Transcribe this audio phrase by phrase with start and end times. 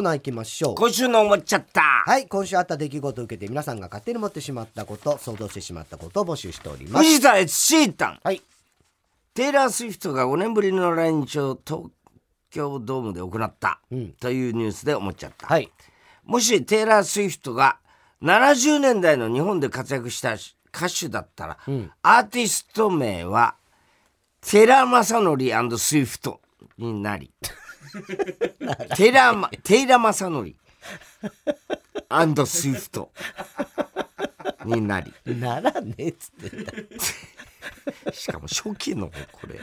[0.00, 0.74] ーナー行きましょう。
[0.74, 1.80] 今週の思っちゃった。
[2.06, 7.06] はい今週あった出来事を受けて皆さんが勝手に持ってしまったこと想像してしまったことを募集しております。
[7.06, 8.42] 藤田悦シータンはい。
[9.34, 11.90] テイラー・スウィフトが5年ぶりの来日を東
[12.50, 14.12] 京ドームで行った、うん。
[14.14, 15.70] というニュースで思っちゃった、はい。
[16.24, 17.78] もしテイラー・スウィフトが
[18.22, 21.90] 70年代の日本で活躍した歌手だったら、ん。
[22.02, 23.54] アーティスト名は
[24.40, 26.40] 寺正則スウィフト
[26.78, 27.30] になり
[28.96, 30.54] テラマテイラ正則
[32.46, 33.10] スウィフト。
[34.64, 35.12] になり。
[35.26, 39.58] ならねえっつってしかも初期のこれ。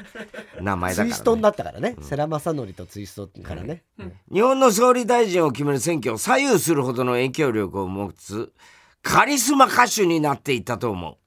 [0.61, 3.83] 名前だから、ね、ツイストになったからね、世良正則とツイストからね、
[4.31, 8.53] 日本の総理大臣を決める選挙を左右するほどの影響力を持つ
[9.01, 11.17] カリスマ歌手になっていたと思う。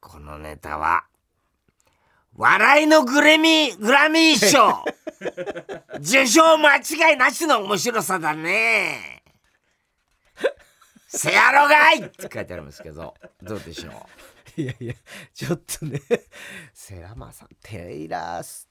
[0.00, 1.04] このネタは
[2.38, 4.84] 笑いのグレミグラミー賞。
[5.96, 9.24] 受賞間違いなしの面白さだね。
[11.08, 13.90] せやろがいって書いてありますけどどうでしょ
[14.56, 14.60] う？
[14.60, 14.94] いやいや
[15.34, 16.00] ちょっとね
[16.72, 18.68] 世良正テイラース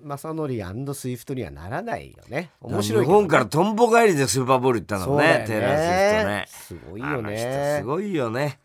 [0.00, 2.50] 正則スイフトにはならないよね。
[2.60, 3.12] 面白いね。
[3.12, 5.44] 本からトンボ帰りでスーパーボール行ったのねね。
[5.48, 6.94] テイラー・スウィフトね。
[6.94, 7.76] すごいよね。
[7.80, 8.60] すごいよね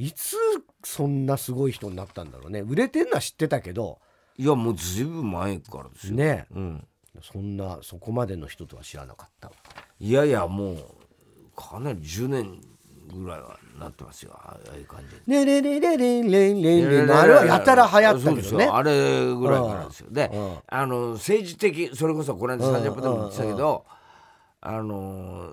[0.00, 0.36] いつ
[0.82, 2.60] そんなすごい人になったんだろうね。
[2.60, 3.98] 売れてんのは知ってたけど。
[4.38, 6.46] いやもうずいぶん前からですよ、ね。
[6.54, 6.84] うん、
[7.22, 9.54] そんなそこまでの人とは知らなかったわ。
[9.98, 10.76] いやいやもう
[11.54, 12.60] かなり10年
[13.12, 14.32] ぐらいはなってますよ。
[14.34, 15.22] ああいう感じで。
[15.26, 23.84] ねれれれれれれれれあれはやたら流行ったそうですよけどねあれぐらいからですよでうんあの政治的それこそこの間30分でも言ってたけど
[24.62, 25.50] あの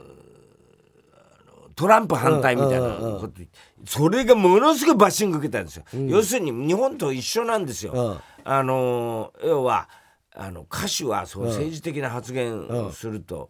[1.78, 2.90] トランプ反対みたいな。
[3.22, 3.42] こと
[3.86, 8.18] それがものすごいバッシング受けたんですよ、要するに日本と一緒なんですよ、うん。
[8.44, 9.88] あの要は
[10.36, 13.50] あの歌手はそう政治的な発言をすると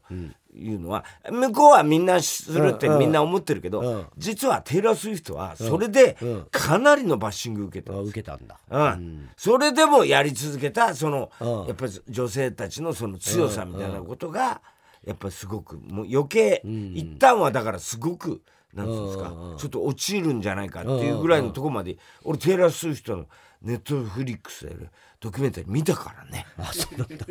[0.53, 4.05] いうのは、向こうはみんなするってみんな思ってるけど、うん。
[4.17, 6.47] 実はテイラー・スウィフトはそれでうん。
[6.49, 8.57] かなりのバッシング受けてある、受けたんだ。
[8.69, 9.29] うん。
[9.35, 11.67] それでもやり続けたその、うん。
[11.67, 14.61] やっぱり女性たちのその強さみたいなことが、
[15.07, 16.61] やっぱりすごくもう余計、
[16.93, 18.41] 一旦はだからすごく
[18.73, 23.25] なんですか、ちょっと落ちるんじゃないかっていうぐらいのところまで、俺テイラー・スウィフトの
[23.61, 24.75] ネットフリックスで
[25.21, 26.45] ドキュメンタリー見たからね。
[26.57, 27.25] あそうなんだ。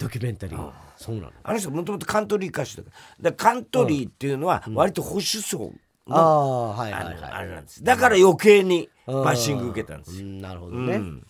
[0.00, 0.72] ドキュメンタリー。
[0.96, 1.32] そうなの。
[1.42, 2.90] あの人もともとカントリー歌手だか
[3.22, 5.72] らカントリーっていうのは割と保守層
[6.08, 6.84] の、あ
[7.42, 7.84] れなんです。
[7.84, 10.96] だから余計にバッシング受けたんですよ、うんなるほどね。
[10.96, 11.26] うん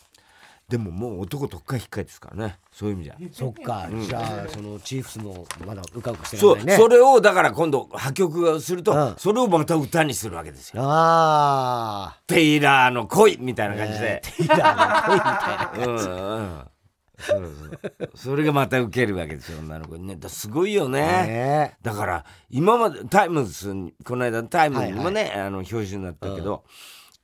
[0.70, 2.60] でももう男とっか引っかえですからね。
[2.70, 3.16] そういう意味じゃ。
[3.34, 3.88] そっか。
[3.90, 6.76] じゃあそのチーフスのまだうかうかしてそう、ないね。
[6.76, 9.14] それをだから今度破局がすると、うん。
[9.18, 10.84] それをまた歌にするわけですよ。
[10.84, 16.64] ああテイラーの恋みたいな感じで、テイラーの恋みたいなうんうん。
[17.18, 17.52] そう
[17.98, 18.10] そう。
[18.14, 20.14] それがまた受けるわけですよ女の子にね。
[20.14, 21.00] だすごいよね。
[21.00, 21.76] ね。
[21.82, 26.62] だから今までタイムズにこの間タイムにもね、あの表紙になったけど、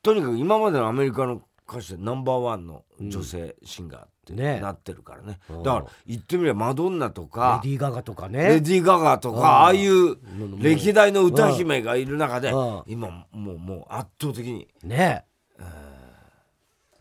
[0.02, 4.60] とにかく今までのアメリカの歌手でナンバーワンの女性シンガーってね。
[4.60, 5.38] なってるからね。
[5.50, 5.62] うん。
[5.62, 10.16] だから言ってみればマドンナとかレディー・ガガとかレねディー・ガガとかああいう
[10.58, 12.82] 歴代の歌姫がいる中でうん。
[12.86, 15.24] 今もうもう圧倒的にね。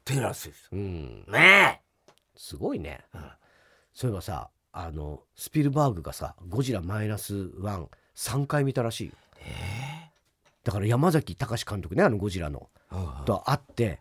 [0.04, 1.24] テイラー・スウィフうん。
[1.26, 1.82] トね
[2.36, 3.02] すごいね。
[3.94, 9.14] そういえばさあのスピルバーグがさ「ゴジラマイナスワン3回見たらしいよ。
[10.64, 12.70] だから山崎隆監督ねあのゴジラの。
[12.92, 14.00] えと会って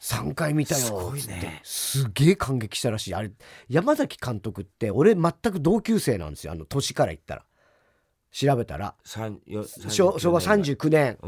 [0.00, 1.34] 3回見たよっつって。
[1.34, 3.14] ねすげえ感激したらしい。
[3.14, 3.30] あれ
[3.68, 6.52] 山崎監督って俺全く同級生なんですよ。
[6.52, 7.44] あの年から言ったら。
[8.30, 8.96] 調べたら。
[9.04, 11.18] 昭昭和39年。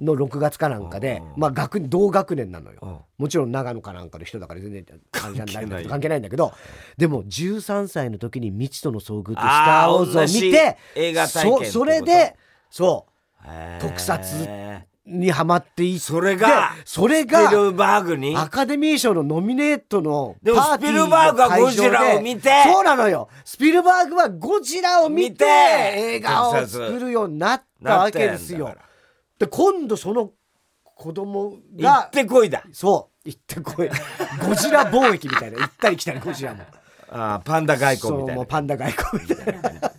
[0.00, 2.80] の6月かなんかでうんまあ学同学年なのよ。
[2.82, 2.98] うん。
[3.18, 5.88] もちろん長野かなんかの人だから全然関係ないんだけど。
[5.90, 6.20] 関係ない。
[6.20, 6.52] んだけど。
[6.96, 10.76] でも13歳の時に未知との遭遇とスタあーー・ウォーズを見て
[11.28, 12.36] そそれで
[12.68, 13.80] そう。
[13.80, 14.20] 特撮
[15.06, 18.36] にハマっていってそれがでそれスピがルバーグに？
[18.36, 22.50] アカデミー賞のノミネートのでもパーティースピルバーグはゴジラを見て？
[22.64, 23.28] そうなのよ。
[23.44, 28.74] スピルバーグはゴジラを見て映画を作るようになったわけですよ。
[29.38, 30.32] で今度その
[30.82, 32.64] 子供行がってこいだ。
[32.72, 33.88] そう行ってこい。
[33.88, 35.58] ゴジラ貿易みたいな。
[35.58, 36.64] 行ったり来たりゴジラも。
[37.08, 38.44] あーパンダ外交みたいな。
[38.44, 39.92] パンダ外交みたいな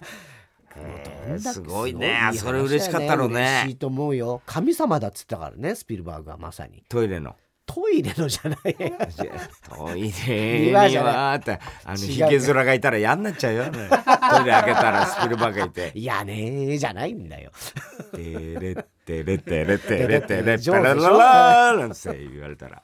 [1.28, 2.20] えーすごいね。
[2.34, 4.42] それ嬉しかったろう嬉しいねと思うよ。
[4.46, 6.84] 神様だっつったからねスピルバーグはまさに。
[6.90, 7.36] トイレの。
[7.68, 8.76] トイレのじゃない。
[9.70, 13.66] トイレにはってあのひげ面がいたら嫌になっちゃうよ。
[13.66, 15.92] トイレ開けたらスピルバーグがいて。
[16.00, 17.52] いやねーじゃないんだよ
[18.16, 22.82] 「テレッテレテレテレテレ上ペラララー」なんて言われたら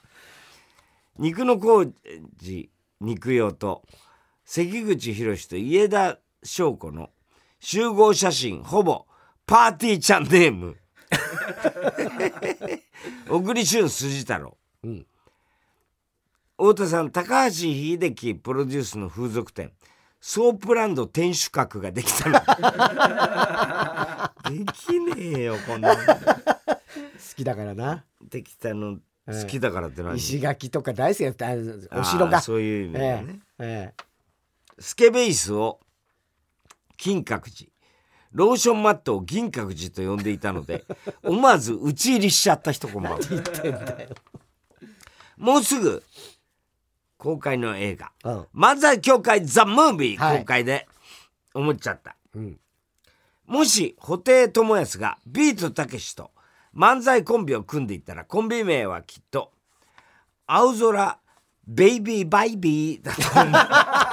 [1.18, 1.86] 肉の工
[2.36, 2.70] 事
[3.00, 3.82] 肉用と
[4.44, 7.08] 関口宏と家田翔子の
[7.64, 9.06] 集合写真ほぼ
[9.46, 10.76] パーティーちゃんネーム。
[13.26, 15.06] 小栗旬筋太郎、うん。
[16.58, 19.72] 太田さん高橋秀樹プロデュースの風俗店。
[20.20, 22.38] ソープランド天守閣ができたの。
[24.58, 25.94] できねえよこんな。
[25.94, 26.04] の好
[27.34, 28.04] きだからな。
[28.28, 28.98] できたの。
[29.26, 31.46] 好きだからって何、石垣とか大好きだった
[31.98, 32.42] お城が。
[32.42, 34.04] そういう意味だね、ええ。
[34.78, 35.80] スケベイスを
[36.96, 37.70] 金閣寺。
[38.32, 40.84] ローションマットを銀閣寺と呼んでいたので
[41.22, 43.18] 思わず打ち入りしちゃった人こんばんは
[45.36, 46.02] もうすぐ
[47.16, 48.12] 公開の映画。
[48.24, 50.38] えうん「漫才協会ザ・ムービー」はい。
[50.40, 50.86] 公開で
[51.54, 52.60] 思っちゃった、うん。
[53.46, 56.32] もし布袋寅泰がビートたけしと
[56.74, 59.52] 漫才コンビを組んでいったらコンビ名はきっと
[60.46, 61.18] 「青空
[61.66, 63.52] ベイビーバイビー」だと思う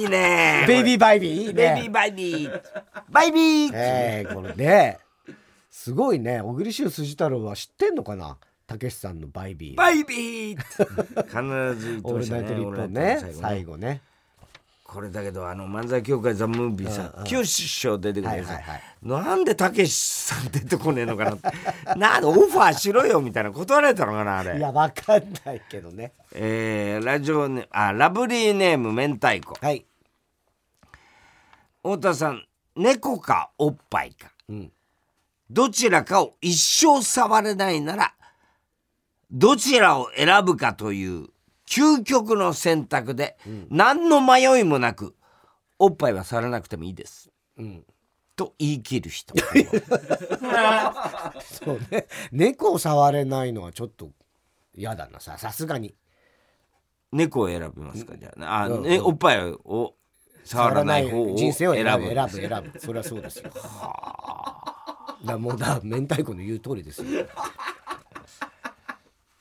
[0.00, 0.64] いいね。
[0.66, 1.52] ベイビーバイビーいいね。
[1.52, 2.62] ベイビーバイビー
[3.10, 4.98] バイビー、ええこれね。
[5.70, 6.40] すごいね。
[6.40, 8.38] 小栗旬筋太郎は知ってんのかな？
[8.66, 9.76] たけしさんのバイビー。
[9.76, 10.58] バイビー。
[11.74, 13.32] 必ず言ってオールましたね。
[13.32, 14.02] 最後ね
[14.92, 17.24] これだけどあの漫才協会ザ・ムービーさうんうん。
[17.24, 18.82] 清志師匠出てくるやつ、はいはいはい。
[19.02, 21.48] なんでたけしさん出てこねえのかなって。
[21.96, 24.58] なんでオファーしろよみたいな断られたのかなあれ。
[24.58, 26.12] いやわかんないけどね。
[26.34, 29.58] えー、ラジオネあラブリーネーム明太子。
[29.64, 29.86] はい。
[31.82, 32.46] 太田さん
[32.76, 34.30] 猫かおっぱいか。
[34.50, 34.72] うん。
[35.48, 38.14] どちらかを一生触れないなら
[39.30, 41.28] どちらを選ぶかという
[41.72, 43.38] 究極の選択で、
[43.70, 45.14] 何の迷いもなく
[45.78, 47.30] おっぱいは触らなくてもいいです。
[47.56, 47.86] うん。
[48.36, 49.32] と言い切る人。
[51.40, 52.08] そうね。
[52.30, 54.10] 猫を触れないのはちょっと
[54.74, 55.38] 嫌だなさ。
[55.38, 55.94] さすがに。
[57.10, 58.64] 猫を選びますかじゃあ。
[58.64, 58.82] あ、うん。
[58.82, 59.94] ね、おっぱいを
[60.44, 62.08] 触らない方を人生を選ぶ。
[62.08, 62.32] 選ぶ。
[62.32, 63.50] 選ぶそれはそうですよ。
[65.24, 67.26] だもうだ明太子の言う通りですよ。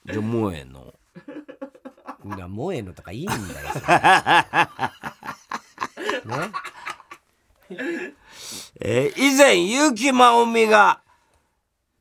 [0.05, 0.93] じゃあもうええの
[2.29, 3.39] だ萌えのとかいいんだよ
[6.37, 6.51] ね。
[8.81, 11.01] えー以前結城まおみが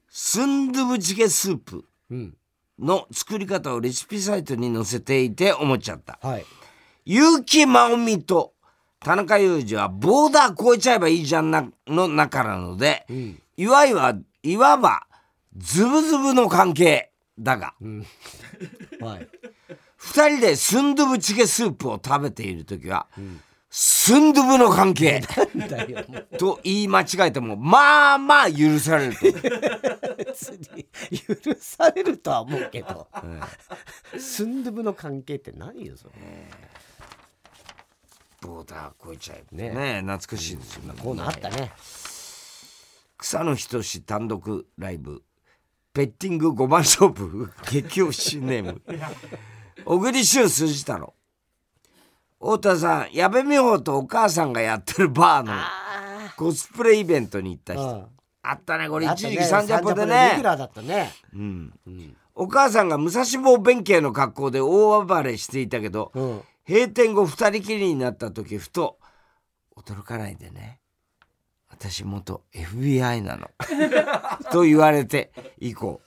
[0.08, 2.34] スンドゥブチゲスープうん
[2.78, 6.18] の作り方をレシピサイトに載せていて思っちゃった。
[6.22, 6.46] はい。
[7.04, 8.54] 結城まおみと
[9.00, 13.38] 田中裕二はボーダー超えちゃえばいいじゃんなの中なので、ん。
[13.58, 15.06] いわいわいわば
[15.58, 17.74] ズブズブの関係だが。
[19.00, 19.28] はい
[20.02, 23.06] 二人でスンドゥブチゲスープを食べている時は、
[23.68, 25.20] スンドゥブの関係。
[26.38, 29.26] と言い間違えてもまあまあ許されると。
[30.16, 30.86] 別に
[31.18, 33.08] 許されるとは思うけど、
[34.18, 36.14] スンドゥブの関係って何よそれ。
[38.40, 39.70] ボーダー超えちゃえばね。
[39.70, 40.00] ね。
[40.00, 40.94] 懐かしいですよね。
[40.98, 41.70] こういうのあったね。
[43.18, 45.22] 草野仁単独ライブ。
[45.92, 47.52] ペッティング5番勝負。
[47.70, 48.80] 激推しネーム
[49.84, 51.14] 小栗旬筋太郎
[52.40, 55.52] 太田さん矢部美穂とお母さんがやってるバーの
[56.36, 57.82] コスプレイベントに行った人。
[57.82, 58.06] うん。
[58.42, 61.12] あったねこれ一時期サンジャポでねラーだったね。
[61.34, 61.72] うん。
[62.34, 66.42] お母さんが武蔵坊弁慶の格好で大暴れしていたけど、うん。
[66.66, 68.98] 閉店後二人きりになった時ふと
[69.76, 70.80] 「驚かないでね。
[71.68, 73.50] 私元 FBI なの」
[74.50, 76.00] と言われて以降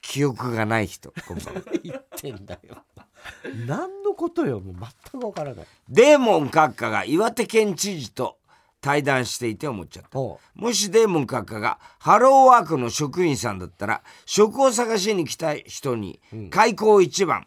[0.00, 1.12] 記憶がない人。
[1.28, 1.54] こんばん。
[1.54, 2.82] は 言ってんだよ
[3.66, 4.74] 何のことよもう
[5.10, 5.66] 全くわからない。
[5.88, 8.38] デーモン閣下が岩手県知事と
[8.80, 10.18] 対談していて思っちゃった。
[10.18, 17.46] ほもしデーモン閣下がハローワークの職員さんだったら職を探しに来た人に開口一番、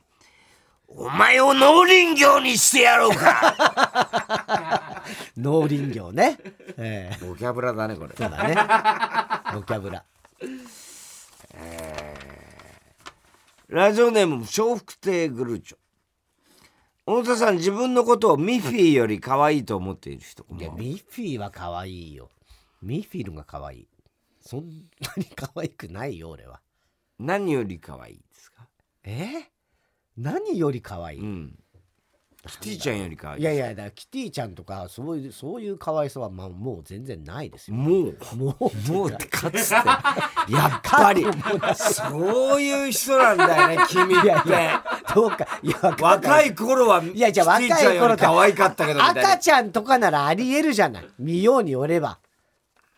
[0.87, 5.03] お前を農林業にしてやろうか。
[5.37, 6.37] う 農林業ね。
[6.77, 7.25] ええ。
[7.25, 8.15] ボキャブラだねこれ。
[8.17, 8.55] そうだね。
[9.53, 10.03] ボキャブラ
[13.69, 15.77] ラジオネーム笑福亭グルーチョ。
[17.05, 20.43] 太田さん自分のことをミッフィーより可愛いと思っている人。
[20.57, 22.29] いやミッフィーは可愛いよ。
[22.81, 23.87] ミッフィーのが可愛い。
[24.41, 24.63] そん
[25.01, 26.61] なに可愛くないよ俺は。
[27.19, 28.67] 何より可愛いですか？
[29.03, 29.51] え？
[30.17, 31.59] 何より可愛い、うん
[32.47, 37.75] キティちゃんより可愛いいやいやだからキティちゃんとかそういうそういう可愛さはまあもう全然ないですよ。
[37.75, 39.75] もうもうもう かつて。
[39.75, 41.25] やっぱり
[41.75, 51.07] そういう人なんだよね君っていやいやどうかいや若い頃はいやじゃあキティちゃんより可愛かったけど赤ちゃんとかならありえるじゃない。
[51.19, 52.19] 見ようによれば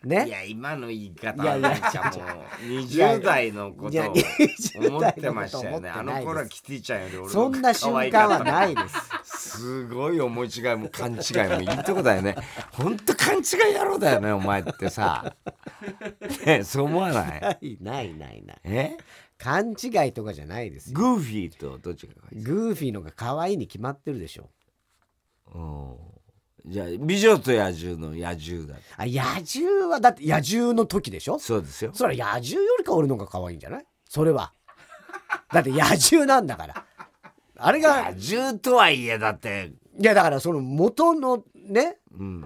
[0.04, 0.26] ね。
[0.28, 2.66] いや今の言い方はなんかもう。
[2.66, 5.90] 20代のことを20思ってましたよね。
[5.90, 8.82] あの頃はキティちゃんより俺のそんな瞬間はないで
[9.24, 9.58] す。
[9.58, 10.76] すごい思い違い。
[10.76, 11.18] も勘違い
[11.50, 12.36] もいいとこだよね。
[12.72, 13.40] ほんと勘違
[13.72, 15.36] い野郎だよねお前ってさ。
[16.46, 17.78] ねそう思わない？
[17.82, 18.44] ないないない。
[18.46, 18.98] ないえ？
[19.38, 20.94] 勘違いとかじゃないですよ。
[21.00, 24.50] グーフィーとどっちがグーフィーのが可愛いに決まってるでしょ。
[25.54, 26.11] うん
[26.66, 31.40] じゃあ美女と野獣の野獣だあ野獣はだって野獣の時でしょ？
[31.40, 31.92] そうですよ。
[31.94, 33.86] それは野獣よりか俺の方が可愛いんじゃない？
[34.08, 34.54] それは。
[35.52, 36.86] だって野獣なんだから。
[37.58, 39.72] あれが野獣とはいえだって。
[40.00, 42.46] いやだからその元のねうん。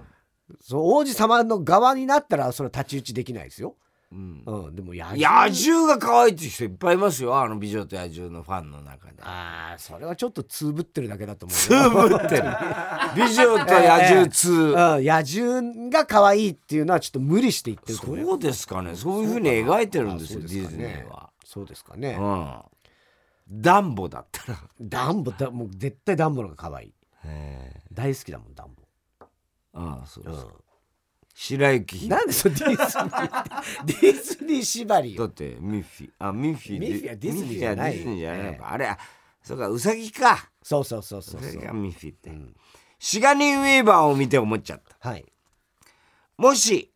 [0.60, 3.74] そう王子様の側になったらそれ太刀打ちできないですよ、
[4.12, 4.42] うん。
[4.46, 9.22] うん、でも野野獣が可愛いって人いっぱいいますよあの美女と野獣のファンの中で。
[9.22, 12.44] ああそれはちょっとつぶってるだけだと思うつぶってる。
[13.16, 18.94] 美女と野獣2、うん、野獣が可愛いっていうのはちょっと無理して言ってるそうですかね。
[18.94, 22.16] そういうふうに描いてるんですよあディズニーは、そうですかね。
[22.20, 22.54] うん。
[23.48, 24.58] ダンボだったら。
[24.80, 26.94] ダンボだもう絶対ダンボの方が可愛い。
[27.24, 28.76] へ大好きだもんダン
[29.76, 30.52] ああそうボ、ですか
[31.38, 35.26] 白雪姫なんでそのディズニー ディズニー縛りよ。
[35.26, 38.98] だってミッフィーあミッフィーミッフィーはディズニーじゃないミッフィーはディズニーじゃないのか、ええあれあ
[39.42, 40.48] そうかウサギか。
[40.62, 41.50] そうそうそうそうそう。
[41.50, 42.54] ウサギがミッフィーって、ん。
[42.98, 45.08] シガニー・ウィーバーを見て思っちゃった。
[45.10, 45.26] はい。
[46.38, 46.90] もし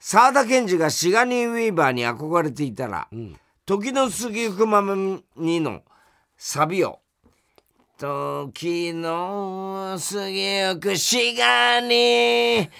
[0.00, 3.38] 沢田研二がシガニー・ウィーバーに憧れていたら、ん。
[3.66, 4.96] 時の過ぎゆくまま
[5.36, 5.82] にの
[6.36, 7.00] サビを
[7.96, 12.70] 「時の過ぎゆくシガニー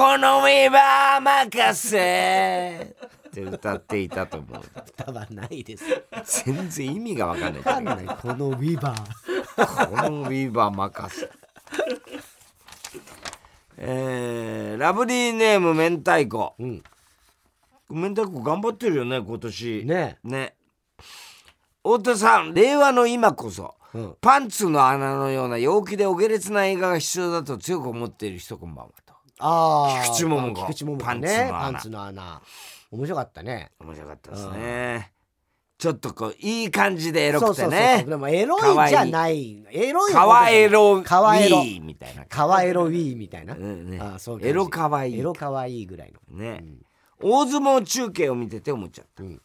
[0.00, 2.94] ィーバー任せ」
[3.28, 4.62] って歌っていたと思う。
[4.88, 5.84] 歌はないです。
[6.44, 7.62] 全然意味が分かんない。
[7.62, 8.16] わかんない。
[8.20, 9.86] このウィーバー。
[9.88, 11.30] このウィーバー任せ。
[13.78, 16.54] えー、ラブリーネーム明太子。
[16.58, 16.82] うん。
[17.90, 19.84] 明太子頑張ってるよね今年。
[19.86, 20.18] ね。
[20.22, 20.54] ね。
[21.82, 24.16] 太田さん令和の今こそ、うん。
[24.20, 30.60] パンツの穴のような陽気でお下劣な映画が必要だと強く思っている人こんばんはとああ菊池桃子。
[30.62, 31.72] 菊池桃子パンツねの穴。
[31.72, 32.42] パンツの穴。
[32.90, 33.70] 面白かったね。
[33.80, 35.12] 面白かったですね。
[35.78, 38.04] ちょっとこういい感じでエロくてね。
[38.06, 39.64] でもエロいじゃない。
[39.72, 42.24] エロいかわエロかわエロウィーみたいな。
[42.26, 43.56] かわエロウィーみたいな、
[44.14, 45.12] あそうエロかわい。
[45.12, 46.38] いエロかわいいぐらいの。
[46.38, 46.62] ね、
[47.20, 49.42] 大相撲中継を見てて思っちゃった、うん。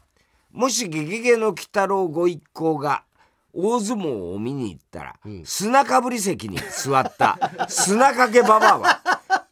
[0.51, 3.03] もし「ゲゲゲの鬼太郎」ご一行が
[3.51, 7.67] 大相撲を見に行ったら、砂かぶり席に座った。
[7.67, 9.01] 砂かけババアは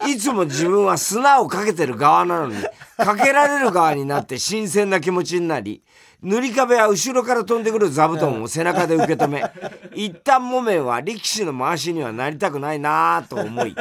[0.08, 2.56] いつも自分は砂をかけてる側なのに
[2.98, 5.84] かけられる側になって新鮮な気持ちになり
[6.22, 9.44] 塗り壁は後ろから飛んでくる座布団を背中で受け止め
[9.94, 13.76] 一旦木綿は力士の回しにはなりたくないなぁと思い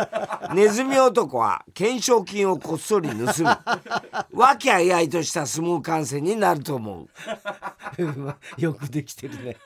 [0.54, 3.24] ネズミ男は懸賞金をこっそり盗み
[4.32, 7.08] 和気あいあいとした相撲観戦になると思う。
[8.58, 9.56] よくできてるね。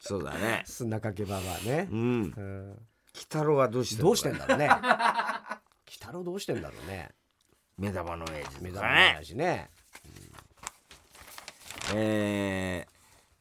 [0.00, 0.62] そうだね。
[0.66, 1.88] 砂かけばばね。
[1.90, 1.98] う、ん。
[1.98, 2.78] うん、
[3.14, 4.68] 鬼太郎はどうしてどうしてんだろうね。
[4.68, 4.72] 鬼
[6.00, 7.10] 太郎どうしてんだろうね。
[7.78, 9.12] 目玉の親父目玉とかね。
[9.14, 9.70] ないしね。
[11.94, 12.92] えー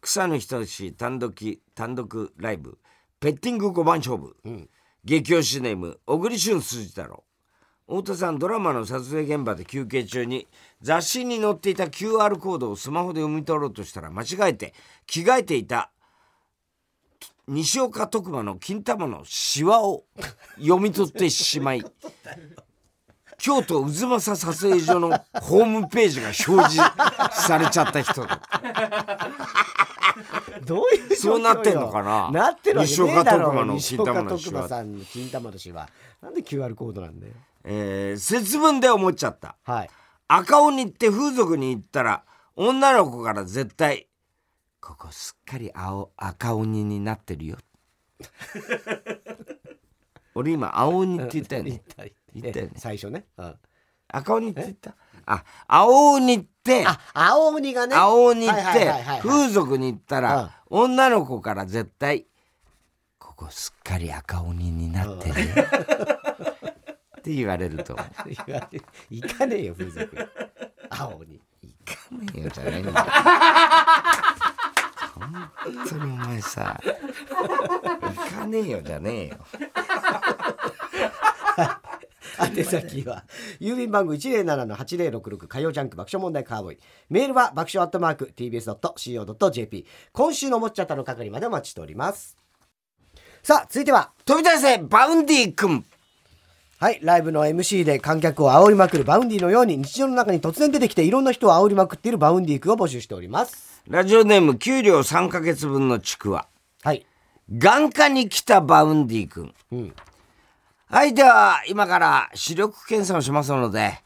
[0.02, 2.80] 草野仁単独単独ライブ。
[3.20, 4.68] ペッティング5番勝負、ん。
[5.06, 7.24] 激推しネーム小栗旬筋太郎。
[7.88, 10.48] 太田さんドラマの撮影現場で休憩中に
[10.82, 14.74] 雑誌に載っていた QR コードをスマホで読み取ろうとしたら間違えて
[15.06, 15.91] 着替えていた
[17.52, 20.06] 西岡徳馬の金玉のシワを
[20.58, 21.84] 読み取ってしまい
[23.38, 25.10] 京都渦政撮影所の
[25.42, 26.78] ホームページが表示
[27.46, 28.42] されちゃった人だ。
[30.64, 32.32] どういうそうなってんのかな？
[32.32, 35.90] なってるわけねえだろ西岡徳馬さんの金玉のシワ
[36.22, 37.34] なんで QR コードなんだよ。
[37.66, 39.58] えー節分で思っちゃった。
[39.64, 39.90] はい。
[40.28, 42.24] 赤鬼って風俗に行ったら
[42.56, 44.08] 女の子から絶対
[44.82, 47.58] 「ここすっかり青赤鬼になってるよ」
[50.36, 51.82] 俺今青鬼って言ったよね。
[52.34, 52.72] 言ったよね。
[52.78, 53.56] 最初ね、うん、
[54.08, 54.96] 赤鬼って言った？
[55.26, 57.96] あ青鬼ってあ青鬼がね。
[57.96, 58.56] 青鬼って
[59.22, 62.26] 風俗に行ったら女の子から絶対
[63.20, 65.54] 「ここすっかり赤鬼になってるよ」
[67.20, 68.08] って言われると思う。
[69.12, 70.30] 行かねえよ風俗。
[70.90, 71.40] 青鬼。
[71.62, 72.96] 行かねえよじゃないんだよ
[75.22, 76.96] 本当にお前さ行
[78.40, 79.38] かねえよじゃねえよ。
[82.40, 83.26] 宛先は
[83.60, 86.80] 郵便番号107-8066火曜ジャンク爆笑問題カーボーイ。
[87.10, 92.38] メールは爆笑アットマーク TBS.CO.JP 今週のもっちゃったの係までお待ちしております。
[93.44, 95.86] さあ続いては飛び出せバウンディ君。
[96.82, 103.84] はい、ライブの MC で観客を煽りまくるバウンディのように日常の中に突然出てきていろんな人を煽りまくっているバウンディ君を募集しております。
[103.88, 106.48] ラジオネーム給料3ヶ月分のちくわ
[106.82, 107.06] はい。
[107.56, 109.94] 眼科に来たバウンディ君うん。
[110.88, 114.00] はいでは今から視力検査をしますので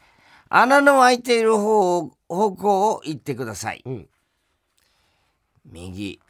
[0.50, 4.08] 穴の開いている方を方向を言ってください、うん
[5.64, 6.20] 右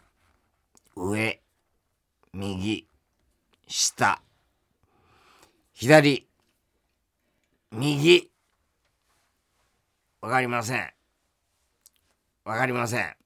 [0.94, 1.40] 上
[2.32, 2.86] 右
[3.66, 4.22] 下
[5.74, 6.25] 左
[7.72, 8.30] 右。
[10.20, 10.92] わかりません。
[12.44, 13.16] わかりません。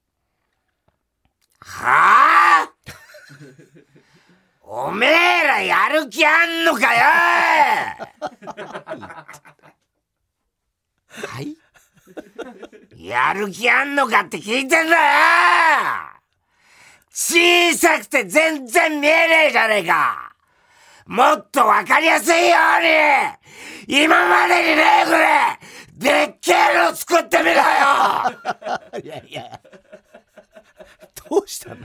[1.60, 2.72] はあ？
[4.62, 5.10] おめえ
[5.46, 7.02] らやる気あんのかよ！
[11.08, 11.56] はい？
[12.96, 14.96] やる気あんのかって聞いてんだよ！
[17.10, 20.29] 小さくて全然見えねえじゃねえか！
[21.10, 22.56] もっとわかりやすいよ
[23.88, 25.58] うに今までにねえぐらい
[25.94, 27.56] でっけえの作ってみろよ。
[29.02, 29.60] いやいや。
[31.28, 31.78] どうしたの？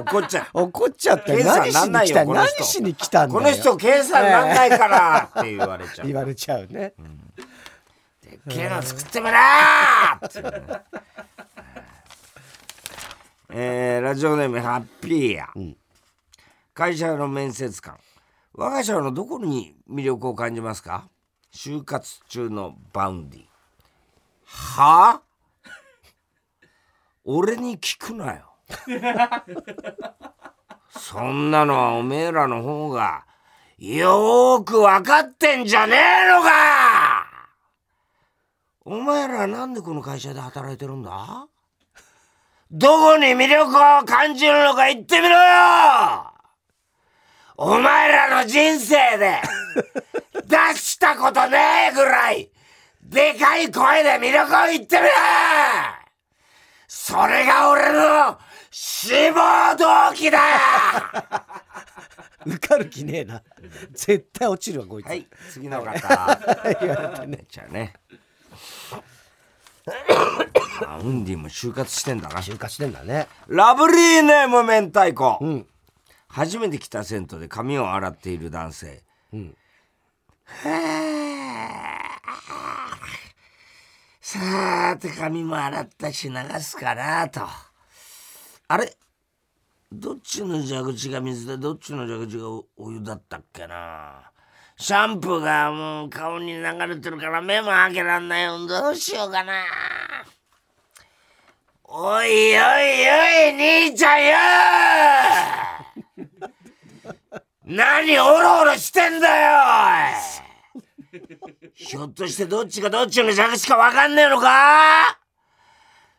[0.00, 0.60] 怒っちゃう。
[0.62, 2.24] 怒っちゃって何しに来た？
[2.24, 3.40] 何しに来たんだよ。
[3.40, 6.06] この人計算なんないから って言われちゃう。
[6.06, 6.94] 言われちゃうね。
[8.22, 9.36] でっけえの作ってみろ！
[10.22, 10.42] ーって
[13.50, 15.50] えーラジオネームハッピーや、
[16.74, 17.96] 会社の面接官。
[18.52, 21.08] 我が社のどこに魅力を感じますか？
[21.54, 23.44] 就活中のバウンディ。
[24.44, 25.20] は？
[25.20, 25.22] あ
[27.24, 28.50] 俺に聞くなよ。
[30.90, 33.24] そんなのはおめえらの方が
[33.78, 37.24] よーく分かってんじゃねえのか！
[38.84, 41.46] お前らなんでこの会社で働いてるんだ？
[42.70, 46.33] どこに魅力を感じるのか言ってみろよ
[47.56, 49.40] お前らの人生で
[50.46, 52.50] 出したことねえぐらい
[53.02, 55.08] でかい声で魅力を言ってみろ
[56.88, 58.38] それが俺の
[58.70, 60.38] 志望動機だ
[62.46, 63.42] 受かる気ねえな。
[63.92, 65.06] 絶対落ちるわ、こいつ。
[65.06, 65.84] はい次の方
[66.80, 67.44] 言われてね。
[67.48, 67.94] じゃあね
[70.86, 73.28] あウンディも就活してんだな就活してんだね。
[73.48, 75.66] ラブリーネーム明太子、うん。
[76.34, 79.56] 初めて来た銭湯で髪を洗っている男性、うん。
[84.20, 87.42] さーて髪も洗ったし流すかなと。
[88.66, 88.92] あれ？
[89.92, 94.32] どっちの蛇口が水でどっちの蛇口がおお湯だったっけな？
[94.76, 98.66] シャンプーがもう顔に流れてるから目も開けらんないよ。
[98.66, 99.52] どうしようかな。
[101.84, 104.24] おいおいおい兄ちゃん
[105.60, 105.63] よ
[107.64, 109.62] 何オロオロしてんだよ
[111.74, 115.18] ひょっとしてどっちがどっちの蛇口かわかんねえのか？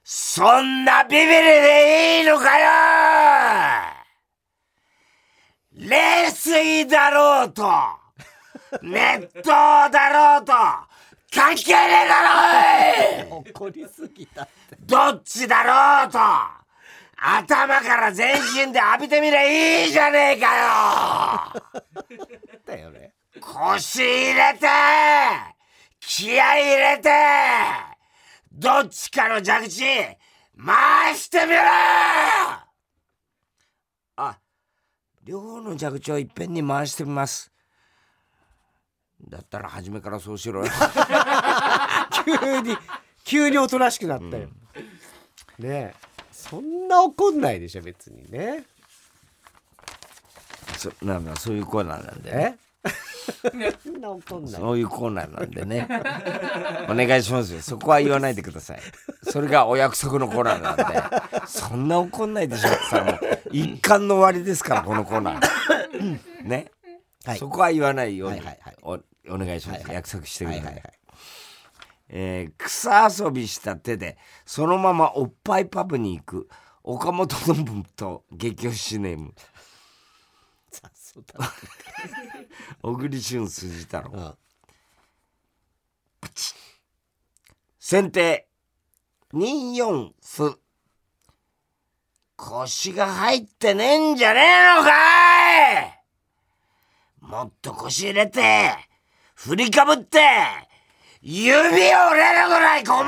[0.03, 2.65] そんなビビりでいいのかよ！
[5.73, 7.63] 冷水だろうと
[8.81, 9.89] 熱湯だ
[10.37, 10.53] ろうと
[11.33, 12.21] 関係ねえだ
[13.29, 13.49] ろおい！
[13.51, 14.47] 怒りすぎた。
[14.79, 16.19] どっちだろうと
[17.17, 19.43] 頭から全身で浴びてみりゃ
[19.85, 23.13] いいじゃねえかよだよね。
[23.41, 24.67] 腰入れて
[25.99, 27.09] 気合い入れて
[28.51, 29.83] どっちかの蛇口
[30.57, 31.59] 回してみろ
[34.17, 34.39] あ
[35.23, 37.51] 両方の蛇口をいっぺんに回してみます
[39.27, 40.71] だったら初めからそうしろよ
[42.25, 42.77] 急に、
[43.23, 44.49] 急におとなしくなったよ。
[45.59, 45.95] ねえ。
[46.49, 48.63] そんな怒んないでしょ、別にね。
[50.77, 53.73] そなんだそういうコーナーなんでねえ？
[53.83, 54.53] そんな怒んない。
[54.53, 55.87] そういうコーナーなんでね。
[56.89, 57.61] お願いしますよ。
[57.61, 58.79] そこは言わないでください。
[59.23, 60.77] それがお約束のコーナーなん
[61.41, 61.47] で。
[61.47, 63.17] そんな怒んないでしょってさ、もう
[63.51, 66.19] 一貫の終わりですから、このコーナー。
[66.43, 66.71] ね。
[67.25, 70.65] はいそこは言わないように、はいはいはいおお願いします、はいはい約束してください。
[70.65, 70.93] はいはいはい。
[72.09, 76.49] えー草遊びした手でそのままおっぱいパブに行く
[76.83, 79.33] 岡本信と激推しネーム。
[82.81, 84.11] 小栗旬筋太郎。
[84.11, 84.37] うん。
[87.79, 88.47] 先手
[89.33, 90.59] 24歩
[92.35, 96.05] 腰が入ってねえんじゃねえのかい。
[97.21, 98.75] もっと腰入れて
[99.35, 100.19] 振りかぶって
[101.27, 101.67] 指を
[102.11, 103.03] 折れるぐらい駒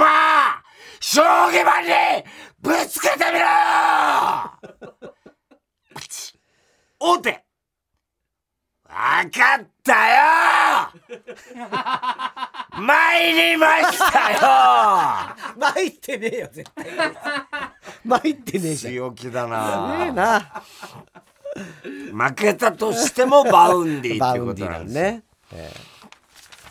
[0.99, 1.91] 将棋盤に
[2.59, 3.45] ぶつけてみろ!
[6.01, 6.33] よ
[6.99, 7.29] 王手!
[8.89, 10.89] わわかったよ!
[12.81, 14.39] 参りましたよ!
[15.75, 16.85] 参ってねえよ絶対。
[18.03, 18.93] 参ってねえじゃん。
[18.93, 20.63] 強気だねなえな。
[22.27, 25.96] 負けたとしてもバウンディってことなんですね、ええ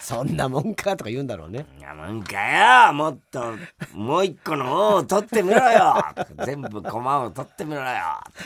[0.06, 1.66] そんなもんかとか言うんだろうね。
[1.80, 3.56] いやなんかよもっと。
[3.92, 5.96] もう一個の王を取ってみろよ。
[6.44, 7.86] 全部駒を取ってみろよ。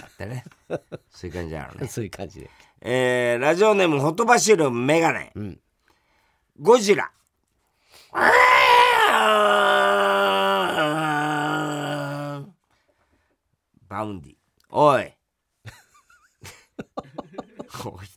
[0.07, 0.43] ってね。
[1.11, 1.87] そういう感じなのね。
[1.87, 2.49] そういう感じで。
[2.81, 5.61] えー、ラジオネームほとばしるメガネ、ん。
[6.59, 7.13] ゴジラ。
[13.87, 14.35] バウンディ。
[14.71, 15.13] おい。
[17.85, 18.09] おい。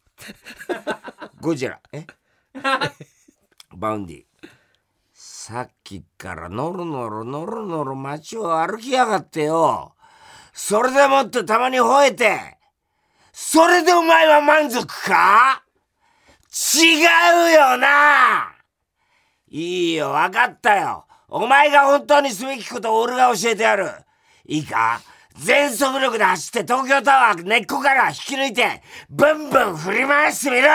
[1.42, 1.82] ゴジラ。
[1.92, 2.08] え？
[3.76, 4.24] バウンディ。
[5.14, 9.96] さっきからノロノロノロノロ街を歩きやがってよ。
[10.54, 12.58] それでもってたまに吠えて。
[13.32, 15.64] それでお前は満足か？
[16.76, 16.98] 違
[17.50, 18.54] うよな。
[19.48, 21.06] いいよ、わかったよ。
[21.28, 23.90] お前が本当にすべきことを俺が教えてやる。
[24.46, 25.02] いいか？
[25.36, 30.68] 全速力で走って東京タワー根っこから引き抜いて、ブンブン振り回してみろ！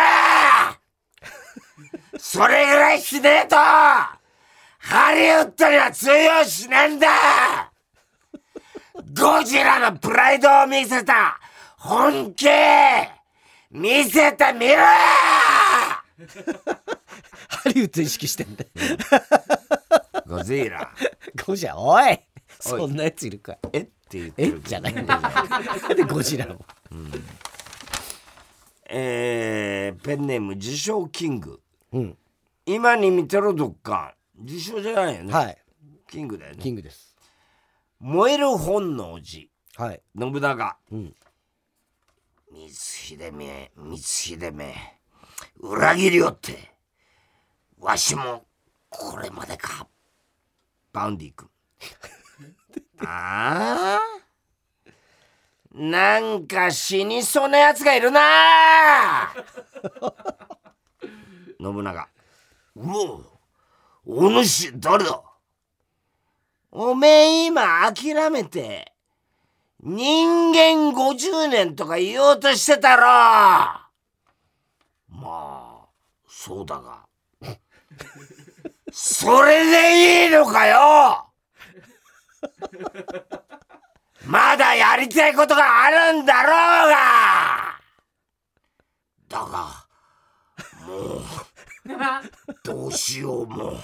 [2.19, 4.19] それぐらいしねえとハ
[5.15, 7.09] リウッドには通用しねえんだ。
[9.15, 11.39] ゴジラのプライドを見せた
[11.79, 12.47] 本気。
[13.71, 14.77] 見せてみろ。
[14.77, 16.03] ハ
[17.67, 18.65] リウッド意識してんだ。
[18.65, 18.71] よ
[20.27, 20.91] ゴジラ。
[21.47, 22.19] ゴジラおい。
[22.61, 23.57] そんなやついるか。
[23.73, 24.61] えって言ってえる。
[24.65, 25.15] じゃないんだ
[25.89, 26.59] よでゴジラを？
[28.91, 31.61] えー、ペンネーム自称キング
[31.93, 32.19] うん。
[32.67, 35.59] 今に見てろどっか自称じゃないよね、はい。
[36.11, 36.59] キングだよね。
[36.63, 37.17] キングです。
[38.01, 39.49] 燃える本能寺。
[39.85, 40.03] はい。
[40.19, 40.77] 信長。
[40.93, 41.15] うん。
[42.53, 44.75] 光秀め光秀め。
[45.61, 46.73] 裏切りよって
[47.79, 48.45] わしも
[48.89, 49.87] これまでか。
[50.93, 51.49] バウンディ君。
[53.07, 54.19] ああ？
[55.79, 59.33] なんか死にそうなやつがいるな
[61.61, 62.09] 信長。
[62.77, 63.25] うお
[64.07, 65.23] お主誰だ？
[66.71, 68.93] おめえ今諦めて
[69.81, 73.03] 人間50年とか言おうとしてたろ。
[73.03, 73.89] ま
[75.19, 75.89] あ
[76.29, 77.07] そうだが。
[78.93, 81.25] それでいいのかよ？
[84.25, 87.81] まだやりたいことがあるんだろうが。
[89.29, 89.87] だが
[90.87, 91.23] もう
[92.65, 93.73] どうしようも。
[93.73, 93.79] う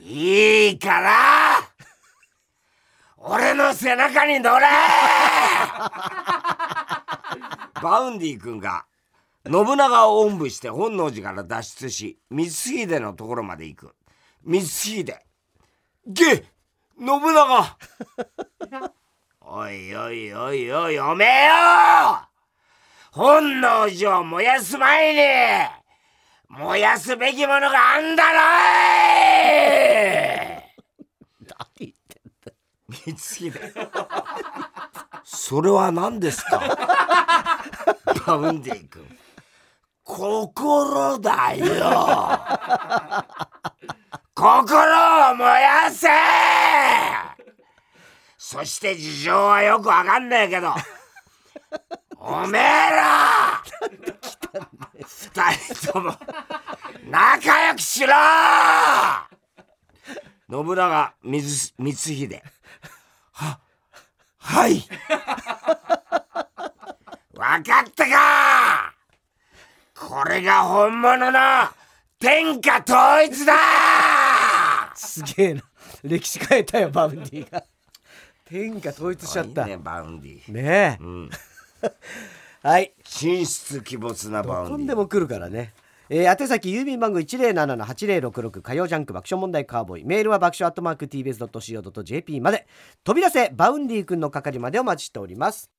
[0.00, 1.60] いいから。
[3.16, 4.66] 俺の背中に乗れ。
[7.82, 8.86] バウンディ君が
[9.44, 13.96] 信長をおんぶして本能寺から脱出し光秀のところまで行く。
[14.44, 15.04] 光秀
[16.06, 16.44] げ信
[16.98, 17.76] 長。
[19.40, 21.54] おいおいおいおいおめえよ。
[23.12, 25.77] 本能寺を燃やす前に。
[26.48, 28.40] 燃やすべきものがあんだろ
[30.40, 30.64] い
[31.46, 32.52] 何言ってんだ
[32.90, 33.52] 光秀
[35.24, 36.60] それは何ですか
[38.26, 39.18] バウンディ君。
[40.04, 42.40] 心だよ。
[44.34, 46.08] 心を燃やせ！
[48.36, 50.74] そして事情はよくわかんねえけど。
[52.18, 53.62] おめえら
[54.94, 56.14] 二人とも。
[57.10, 58.12] 仲良くしろ！
[60.50, 62.42] 信長光秀。
[63.32, 63.60] は
[64.38, 64.82] はい。
[67.34, 68.94] わかったか！
[69.94, 71.38] これが本物の
[72.18, 73.54] 天下統一だ！
[74.94, 75.62] すげえな。
[76.02, 77.62] 歴史変えたよバウンディが。
[78.44, 79.66] 天下統一しちゃった。
[79.66, 80.52] ねバウンディ。
[80.52, 81.30] ねえ、ん
[82.62, 82.92] はい。
[83.04, 85.72] 神出鬼没なバウンディでも来るからね。
[86.10, 90.04] えー、宛先郵便番号107-8066火曜ジャンク爆笑問題カーボーイ。
[90.04, 92.66] メールは爆笑アットマーク TBS.CO.JP まで。
[93.04, 95.70] 飛び出せバウンディ君の係までお待ちしております。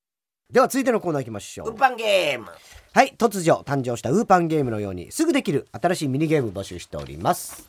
[0.51, 1.69] では続いてのコーナー行きましょう。
[1.69, 2.47] ウーパンゲーム。
[2.93, 3.13] はい。
[3.17, 7.67] 突如誕生したウーパンゲームのようにすぐできる新しいミニゲーム募集しております。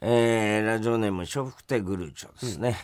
[0.00, 2.76] えー、ラジオネーム笑福亭グルーチョですね、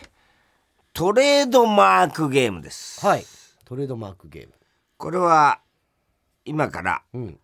[0.93, 3.05] トレードマークゲームです。
[3.05, 3.25] はい。
[3.65, 4.53] トレードマークゲーム
[5.03, 5.59] これは
[6.45, 7.37] 今からうん。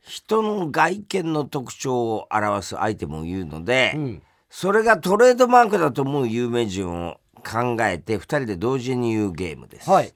[0.00, 4.22] 人の外見の特徴を表すアイテムを言うので、うん。
[4.48, 10.14] それがトレードマークだと思う有名人を考えて2人で同時に言うゲームです、はい。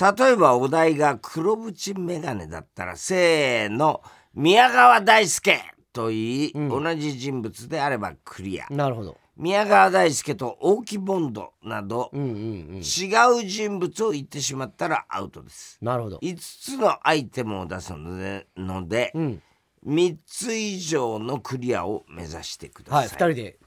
[0.00, 4.00] 例えばお題が黒縁メガネだったらせーの
[4.32, 5.60] 宮川大輔
[5.92, 6.68] といい、うん。
[6.70, 8.66] 同じ人物であればクリア。
[8.70, 12.76] なるほど宮川大輔と大木ボンドなど、うんうんうん。
[12.78, 15.78] 違う人物を言ってしまったらアウトです。
[15.80, 16.18] なるほど。
[16.18, 19.42] 5つのアイテムを出すのでので、うん。
[19.86, 23.58] 3つ以上のクリアを目指してくださはいい、二人で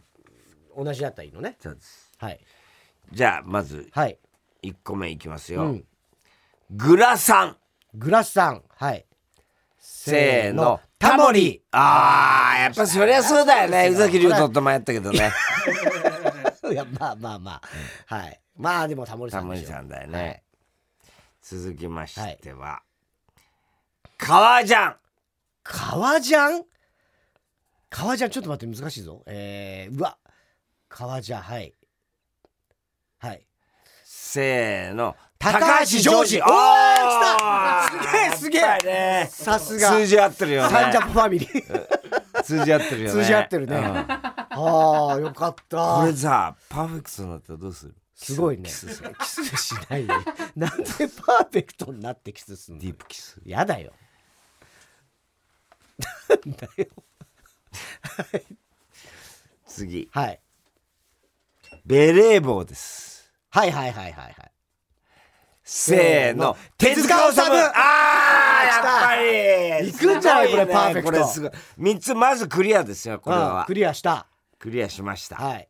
[0.77, 1.55] 同じだったらいいのね。
[1.59, 2.11] そうです。
[2.17, 2.39] はい。
[3.13, 4.19] じゃあまずはい。
[4.63, 5.85] 1個目いきますよ、うん。
[6.69, 7.57] グラサン。
[7.93, 9.05] グラスさんはい
[9.93, 11.61] せーのタモリ。
[11.71, 13.89] あーやっぱそりゃそうだよね。
[13.89, 15.31] 宇崎竜斗と迷ったけどね。
[16.71, 17.61] いやまあまあま
[18.07, 18.15] あ。
[18.15, 18.39] はい。
[18.57, 20.43] まあでもタモリさタモリさんだよね、はい。
[21.41, 22.81] 続きましては、
[24.17, 24.95] 革ジャン。
[25.63, 26.65] 革ジャン？
[27.89, 29.23] 革ジャンちょっと待って難しいぞ。
[29.27, 30.17] えー、うわ。
[30.87, 31.75] 革ジャンはい。
[33.19, 33.45] はい。
[34.05, 36.39] せーの高橋ジョージ。
[36.39, 38.37] おおーー来た。
[38.37, 39.27] すげえすげえ。
[39.27, 39.89] さすが。
[39.89, 40.69] 数字合ってるよね。
[40.69, 42.43] サンジャポファミリー。
[42.43, 43.21] 数字合ってるよね。
[43.21, 43.75] 通じ合ってるね。
[43.75, 43.83] うん。
[43.83, 45.95] ああよかった。
[45.95, 47.95] これさパーフェクトになったらどうする？
[48.15, 48.69] すごいね。
[48.69, 48.87] キス
[49.57, 50.13] しないよ。
[50.55, 52.81] なんでパーフェクトになってキスすんの？
[52.81, 53.41] ディープキス。
[53.43, 53.93] やだよ。
[56.29, 56.85] なんだよ。
[59.65, 60.07] 次。
[60.11, 60.39] はい。
[61.83, 63.31] ベレー帽です。
[63.49, 64.50] はいはいはいはいはい
[65.73, 66.57] せーの。
[66.77, 67.39] 手手塚治虫。
[67.39, 69.89] あーやっぱり。
[69.89, 71.11] いくんじゃないこれパーフェクト。
[71.11, 71.51] これすごい。
[71.79, 73.61] 3つまずクリアですよこれは。
[73.61, 74.27] うんクリアした。
[74.59, 75.37] クリアしました。
[75.37, 75.69] はい。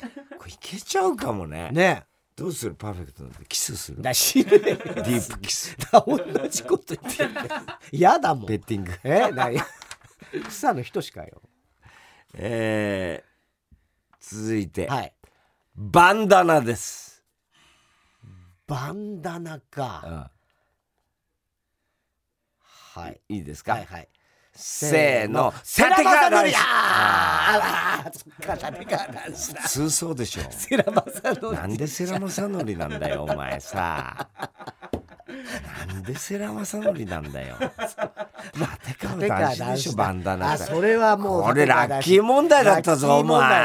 [0.00, 0.06] こ
[0.46, 1.68] れいけちゃうかもね。
[1.70, 2.04] ね。
[2.34, 3.44] どうするパーフェクトなんて。
[3.46, 3.98] キスする？
[4.00, 5.76] えだ死ぬねディープキス。
[5.92, 7.30] だ同じこと言ってる
[7.92, 8.46] やだもん。
[8.46, 8.92] ベッティング。
[9.04, 9.60] えなに
[10.48, 11.42] 草の人しかよ。
[12.34, 15.12] えー、続いて、はい。
[15.74, 17.07] バンダナです、
[18.68, 19.84] バンダナうか。
[20.06, 20.30] ん
[23.00, 23.20] はい。
[23.28, 24.08] いいですか、はいはい。
[24.54, 25.54] せーの。
[25.62, 29.60] セラマサノリ立あーあーそっか立川談志だ。
[29.60, 34.28] 川通そうでしょセラマサノリなんでセラマサノリなんだよお前さ。
[35.86, 37.56] なんでセラマサノリなんだよ。
[37.60, 37.96] 立
[39.28, 40.52] 川談志でしょバンダナ。
[40.52, 43.62] あそれはもうこれラッキー問題だったぞお前。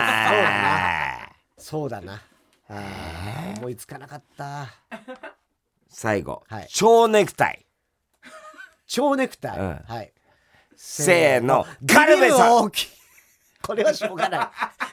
[1.57, 2.21] そうだな
[2.69, 4.67] あー思いつかなかった。
[5.89, 6.67] 最後、はい。
[6.69, 7.65] 蝶ネクタイ。
[8.87, 9.81] 蝶ネクタイ、うん。
[9.87, 10.13] はい。
[10.75, 11.65] せーの。
[11.87, 12.65] カルベさん。
[12.65, 12.71] ん
[13.61, 14.47] これはしょうがない。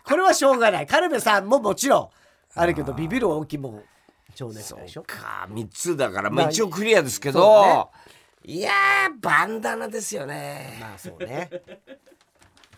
[0.04, 0.86] これはしょうがない。
[0.86, 2.10] カルベさんももちろん。
[2.54, 3.82] あるけどビビる大きも
[4.34, 5.02] 蝶ネクタイでしょ。
[5.02, 5.48] か。
[5.50, 7.90] 3つだから、まあ、まあ一応クリアですけど、
[8.44, 10.78] いやーバンダナですよね。
[10.80, 11.50] まあそうね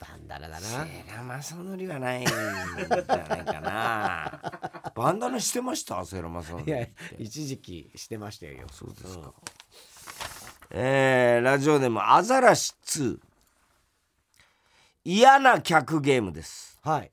[0.03, 0.61] バンダナだな。
[0.61, 2.81] セラマサノリはないんじゃな
[3.39, 4.91] いかな。
[4.97, 6.05] バンダナしてました？
[6.05, 6.87] セラマサノリいや
[7.19, 8.67] 一時期してましたよ。
[8.73, 9.33] そうですか、
[10.71, 13.19] えーラジオネームアザラシ2
[15.05, 16.81] 嫌な客ゲームです。
[16.83, 17.13] はい。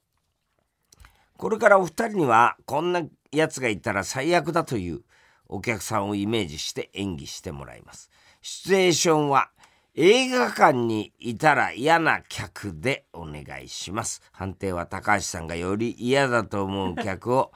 [1.38, 5.02] これからお二人にはこんなやつがいたら最悪だという
[5.48, 8.10] お客さんをイメージして演技してもらいます。
[8.42, 9.52] シチュエーションは
[10.02, 14.22] 映画館にいたら嫌な客でお願いします。
[14.32, 17.52] 判定は高橋さんがより嫌だと思う客を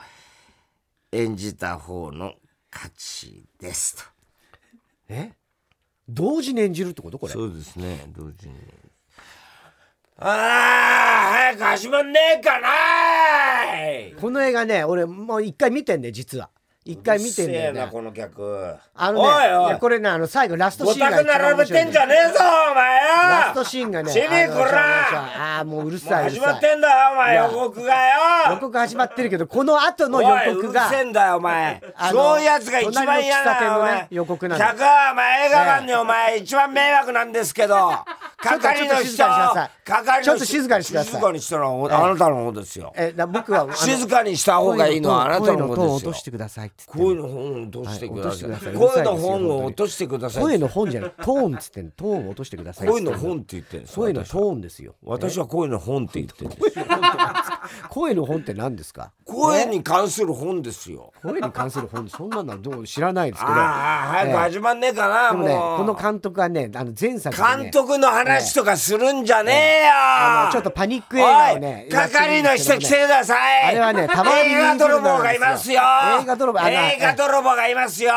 [1.13, 2.34] 演じた方の
[2.69, 4.03] 勝ちですと。
[5.08, 5.32] え？
[6.10, 7.17] 同時に演じるってこと？
[7.17, 7.34] これ。
[7.34, 8.03] そうですね。
[8.10, 8.56] 同時に。
[10.17, 16.49] ああ早く始まんねえかなこの映画ね俺もう一回見てんね実は
[16.86, 17.80] 一回見てんだよね。
[17.80, 18.76] なこの客。
[18.93, 19.80] あのねおいおい。
[19.80, 22.39] これねあの最後ラストごシーンが並べてんじゃねえぞ
[22.72, 22.98] お前。
[22.98, 28.00] よラストシーンがねチビあのこらああーもううるさい始まってんだよお前予告がよ。
[28.52, 31.82] 予告始まってるけどこの後の予おいうる告がせえんだよお前。
[32.12, 37.91] そういうやつが一番嫌隣のね予告なんだ客はお前映画館にお前一番迷惑なんですけど
[38.38, 39.72] 係の人ちょっと静かにしなさい。
[39.86, 41.13] 係の人ちょっと静かにしてください。
[41.13, 41.74] 静かにしたらあ
[42.10, 42.91] なたの方ですよ。
[42.98, 45.93] えだ僕は静かにした方がいいのはあなたの方ですよ。
[45.96, 47.28] 落としてくださいって言って声の。
[47.28, 48.50] 本を落としてください。
[48.52, 50.44] はい声の本を落としてください。
[50.44, 51.14] 声の本じゃない。
[51.18, 51.92] トーンっつってんの。
[51.92, 53.18] トーンを落としてください声の。
[53.18, 56.62] 本って言ってるん声のトーンですよ私は声の本って言ってるんです。
[57.90, 59.12] 声の本って何ですか？
[59.24, 61.14] 声に関する本ですよ。
[61.22, 63.54] 声に関する本そんなのはどう知らないですけど。
[63.54, 65.78] ああ、早く始まんねえかな、でもう。
[65.78, 73.70] この監督はねあの前作監督の話とかするんじゃねえよ、ちょっとパニック映画をね係の人来てください。
[73.70, 75.82] あれはねたまに映画泥棒がいますよ。
[76.22, 78.12] 映画泥棒映画泥棒がいますよ。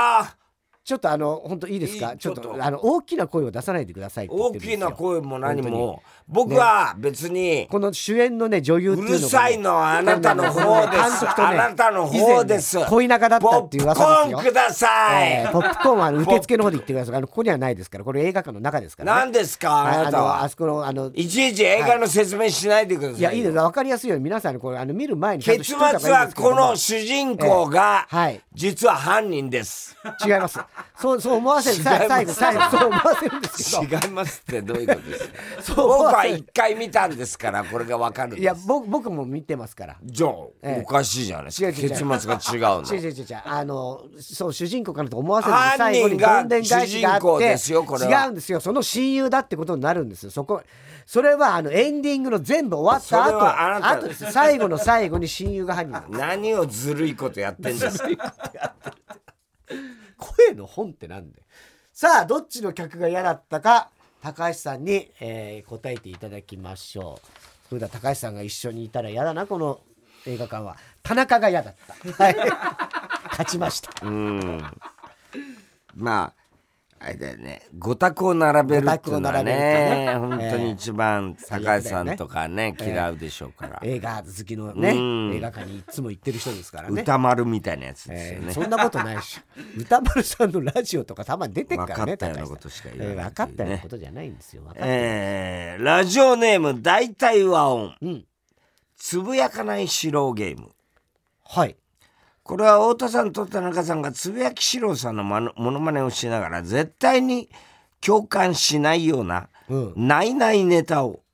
[0.85, 2.16] ちょっとあの本当いいですか？
[2.16, 17.16] ちょっとあの大きな声を出さないでください大きな声も何も僕は別に、この主演のね女優っていうのが、うるさいのはあなたの方です、あなたの方です、恋仲だったっていう噂ですよポップコーンください、えー、ポップコーンは受付の方で言ってください。
[17.16, 20.42] あのここにはないですからこれ映画館の中ですから、ね、何ですかあなたは？
[20.42, 23.54] あそこのあのいちいち映画の説明しないでください、い、やいいです。
[23.54, 29.96] 分かりやすいように皆さんこれあの見る前に結末はこの主人公が、はい、実は犯人です。
[30.26, 30.58] 違います。
[30.98, 31.76] そうそう思わせる。
[31.84, 33.96] 最後最後そう思わせるんですけど。
[34.06, 35.18] 違いますってどういうことで
[35.62, 35.82] すか？
[35.86, 39.96] 僕は一回見たんですからこれがわかるいや僕僕も見てますから。
[40.02, 40.31] じゃあ、
[40.62, 42.94] ええ、おかしいじゃない結末が違うの。
[42.94, 43.42] 違う違う違う。
[43.44, 48.61] あのそう主人公かなと思わせる最後にどんでん返しがあってですよこれ違うんですよ。
[48.61, 50.62] その親友だってことになるんですよそこ。
[51.05, 53.87] それはあのエンディングの全部終わった後。
[53.87, 58.09] あと最後の最後に親友が犯人何をずるいことやってんですか
[60.16, 61.42] 声の本ってなんで？
[61.92, 63.90] さあどっちの客が嫌だったか
[64.26, 67.68] 高橋さんに、えー、答えていただきましょう。
[67.68, 69.78] それでは高橋さんが一緒にいたら嫌だなこの
[70.26, 70.76] 映画館は。
[71.04, 72.24] 田中が嫌だった。
[72.24, 72.36] はい。
[73.30, 73.92] 勝ちました。
[74.04, 74.60] うん。
[75.94, 76.45] まあ
[77.07, 77.62] あれだよね。
[77.79, 80.16] 五択を並べるっていうのはねね。
[80.19, 87.03] 本当に一番高橋さんとかね、嫌うでしょうから、映画好きのね、映画館にいつも行ってる人ですからね。
[87.03, 89.40] 歌丸みたいなやつですよね、そんなことないし
[89.79, 94.62] 歌丸さんのラジオとかたまに出てるからね分かったようなことしか言わない、分かったようなことじゃないんですよ。
[94.75, 98.25] えー、ラジオネーム大体和音、うん、
[98.97, 100.73] つぶやかない四郎ゲーム。
[101.45, 101.77] はい
[102.46, 107.50] これは太田さんと田中さんがつぶやきしろうさんのものまねをしながら絶対に
[108.00, 109.48] 共感しないような、
[109.96, 111.24] ないないネタを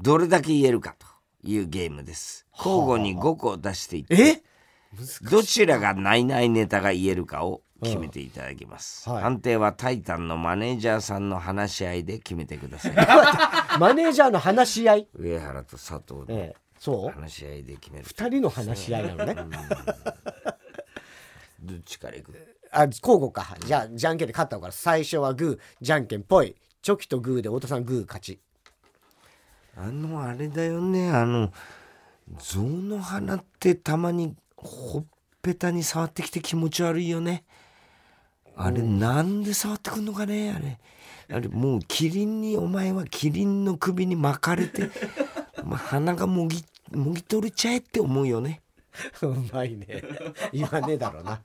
[0.00, 1.06] どれだけ言えるかと
[1.42, 2.46] いうゲームです。
[2.56, 4.44] 交互に5個出していって
[5.28, 9.14] どちらがないないネタが言えるかを決めていただきます、うん。
[9.14, 12.94] はい、判定はタイタンのマネージャーさんの話し合いで決めてください。
[13.80, 15.08] マネージャーの話し合い？
[15.14, 17.20] 上原と佐藤で、ええそう？
[17.20, 18.04] 話し合いで決める。
[18.06, 19.34] 2人の話し合いなのね、
[21.60, 22.32] どっちからいく？
[22.70, 23.56] あ交互か。
[23.64, 24.72] じゃあじゃんけんで勝った方から。
[24.72, 26.54] 最初はグーじゃんけんぽい。
[26.82, 28.40] チョキとグーで太田さんグー勝ち。
[29.76, 31.10] あのあれだよね。
[31.10, 31.52] あの
[32.38, 35.04] 象の花ってたまにほっ
[35.40, 37.44] ぺたに触ってきて気持ち悪いよね。
[38.56, 40.78] あれなんで触ってくんのかねあれ。
[41.30, 44.90] あれもうキリンにお前はキリンの首に巻かれて
[45.68, 48.62] まあ、鼻がもぎもぎ取れちゃえって思うよね。
[49.20, 50.02] うまいね。
[50.50, 51.42] 言わねえだろうな。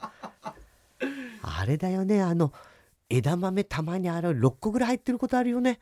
[1.42, 2.22] あれだよね。
[2.22, 2.54] あの
[3.10, 5.82] 枝豆たまにあれ6個ぐらい入ってることあるよね。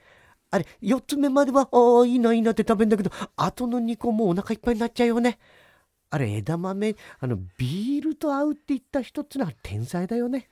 [0.49, 5.38] あれ4つ目まではああいいないいなって食べんだけどあとの2個もうお腹いっぱいになっちゃうよね。
[6.10, 10.49] あれ枝豆あのビールと合うって言った人ってのは天才だよね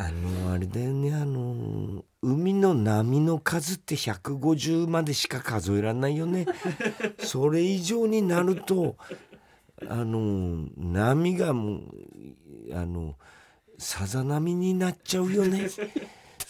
[0.00, 6.46] あのあれだよねあの海の波の数って150までしか数えられないよね。
[7.18, 8.96] それ以上になると
[9.88, 11.82] あの波がもう
[12.72, 13.16] あの
[13.76, 15.68] さざ波になっちゃうよね。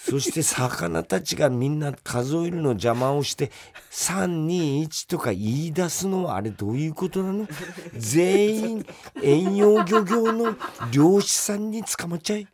[0.01, 3.51] そして魚たちがみんな数えるの邪魔をして
[3.91, 7.49] 321とか言い出すのはあれどういうことなの？
[7.95, 8.87] 全員
[9.23, 10.57] 遠洋漁業の
[10.93, 12.47] 漁師さんに捕まっちゃい。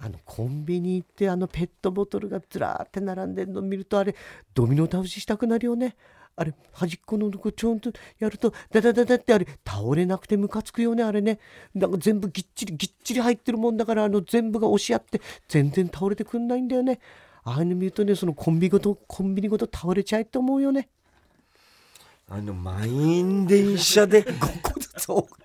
[0.00, 4.16] あのコンビニ行ってあのペットボトルがずらーって並んでるの見るとあれ
[4.54, 5.94] ドミノ倒ししたくなるよね。
[6.40, 11.38] あれ端っこのとこちょんとやるとダダダダってあれ倒れなくてムカつくよねあれね。
[11.74, 16.98] なんか全部ぎっちりぎっちり入ってるもんだからあの全部が押し合って全然倒れてくんないんだよね。
[17.44, 20.88] ああいうの見るとねそのコンビごとコンビニごと倒れちゃえって思うよね。
[22.30, 24.24] あの満員電車で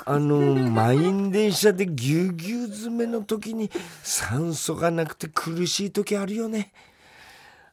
[0.05, 0.38] あの
[0.69, 3.69] 満員電車でぎゅうぎゅう詰めの時に
[4.01, 6.71] 酸素がなくて苦しい時あるよね。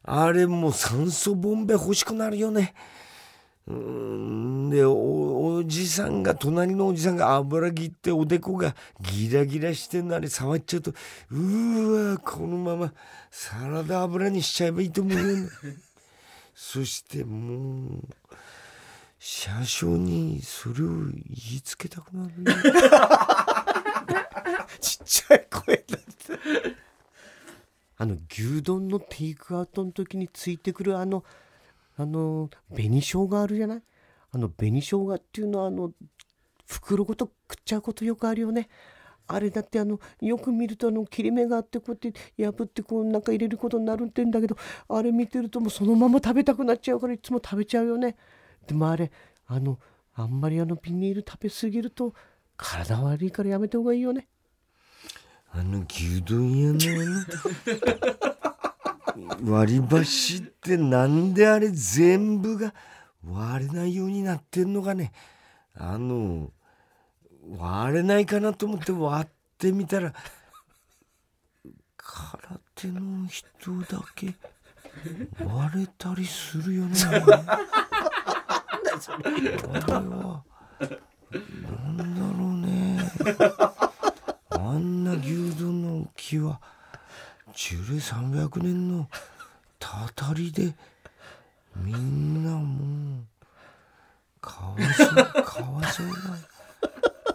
[0.05, 2.75] あれもう酸素ボンベ欲しくなるよね
[3.69, 10.91] うんでおじさんが隣のおじさんが油切っておでこがギラギラしてんのあれ触っちゃうと
[11.31, 12.93] うーわこのまま
[13.31, 15.49] サラダ油にしちゃえばいいと思うよ、ね、
[16.55, 18.09] そしてもう
[19.21, 22.53] 車掌にそれを言いつけたくなる、ね、
[24.81, 26.83] ちっちゃい声だって。
[27.99, 31.23] あの牛丼のテイクアウトの時についてくるあの
[31.97, 33.83] あの紅生姜あるじゃない？
[34.33, 35.93] あの紅生姜っていうのはあの
[36.67, 38.69] 袋ごと食っちゃうことよくあるよね。
[39.29, 42.13] あれだってあのよく見るとあの切れ目があってこうやって
[42.43, 44.57] 破ってこうなんか入れることになるってんだけど
[44.89, 48.17] あれ見てるともうそのまま食べたくなっちゃうからいつも食べちゃうよね。
[48.67, 49.11] でもあれ
[49.47, 49.79] あの
[50.15, 52.15] あんまりあのビニール食べ過ぎると
[52.57, 54.29] 体悪いからやめた方がいいよね。
[55.53, 56.79] あの牛丼屋の
[59.43, 62.73] 割り箸ってなんであれ全部が
[63.25, 65.13] 割れないようになってんのかね。
[65.75, 66.51] あの
[67.59, 70.13] 割れないかなと思って割ってみたら
[71.97, 73.47] 空手の人
[73.91, 74.35] だけ
[75.45, 76.95] 割れたりするよね。
[77.05, 77.27] あれは
[81.63, 83.11] なんだろうね。
[84.51, 86.61] あんな牛丼の木は。
[87.55, 89.09] 樹齢300年の
[89.79, 90.75] たたりで
[91.77, 93.25] みんなもう
[94.41, 96.15] かわいそうかわいそうな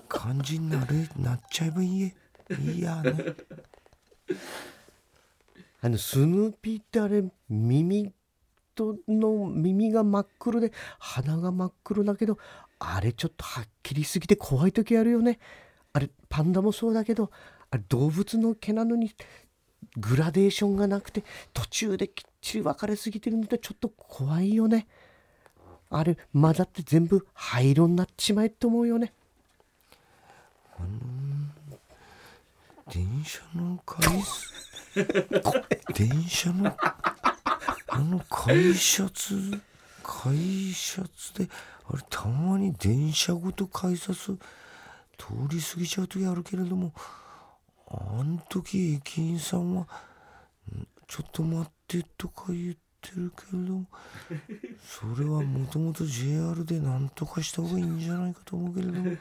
[0.07, 2.13] 感じになれなっちゃえばいい
[2.59, 3.13] いいやね
[5.81, 8.11] あのスヌーピーってあれ耳
[8.75, 12.37] との耳が真っ黒で鼻が真っ黒だけど
[12.79, 15.39] あれちょっとはっきりすぎて怖い時あるよね。
[15.93, 17.31] あれパンダもそうだけど
[17.71, 19.11] あれ動物の毛なのに
[19.97, 21.23] グラデーションがなくて
[21.53, 24.87] 途中できっちり分かれすぎてるのってちょっと怖いよね。
[25.89, 29.13] あれ混ざって全部灰色になっちまえって思うよね。
[32.91, 34.07] 電車の会
[35.93, 36.75] 電車の
[37.87, 39.59] あの改札
[40.03, 40.33] 改
[40.73, 41.49] 札で
[41.89, 44.37] あれたまに電車ごと改札通
[45.49, 46.93] り過ぎちゃう時あるけれども
[47.89, 49.87] あん時駅員さんはん
[51.07, 53.85] 「ちょっと待って」とか言ってるけれども
[54.85, 59.11] それはもともと JR で何とかした方がいいんじゃないかと思うけれども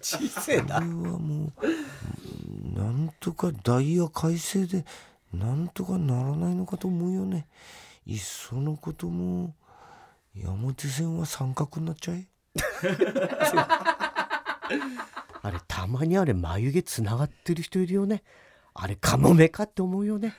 [0.00, 4.84] 小せえこれはもうなんとかダイヤ改正で
[5.32, 7.46] なんとかならないのかと思うよね。
[8.04, 9.54] いっそのことも
[10.34, 12.26] 山手線は三角になっちゃえ
[15.42, 18.22] あれたまにあれ眉毛つながってる人いるよね。
[18.74, 20.34] あれカモメかって思うよね。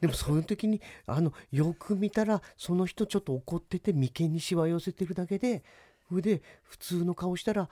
[0.00, 5.62] でもそういう時にあのよく見たらその人ちょっと怒ってて眉間にしわ寄せてるだけで
[6.08, 7.68] それで普通の顔したら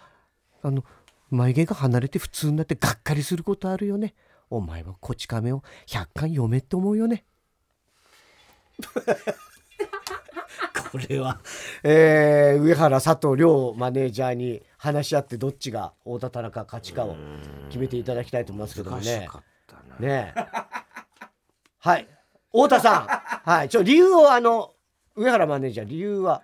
[0.63, 0.85] あの
[1.31, 4.15] 眉毛が離れて普通になってがっかりすることあるよね。
[4.51, 7.25] お前はこち亀を100巻読めって思うよね。
[10.93, 11.41] これは、
[11.83, 17.17] えー上原佐藤両マネージャーに話し合ってどっちが太田田中勝ちかを
[17.71, 19.27] 決めていただきたいと思いますけどもね。
[19.99, 20.35] ね。
[20.37, 20.45] え
[21.79, 22.09] はい。
[22.53, 23.07] 太田さん。
[23.51, 23.71] はい。
[23.71, 24.75] ちょ理由をあの
[25.17, 26.43] 上原マネージャー理由は？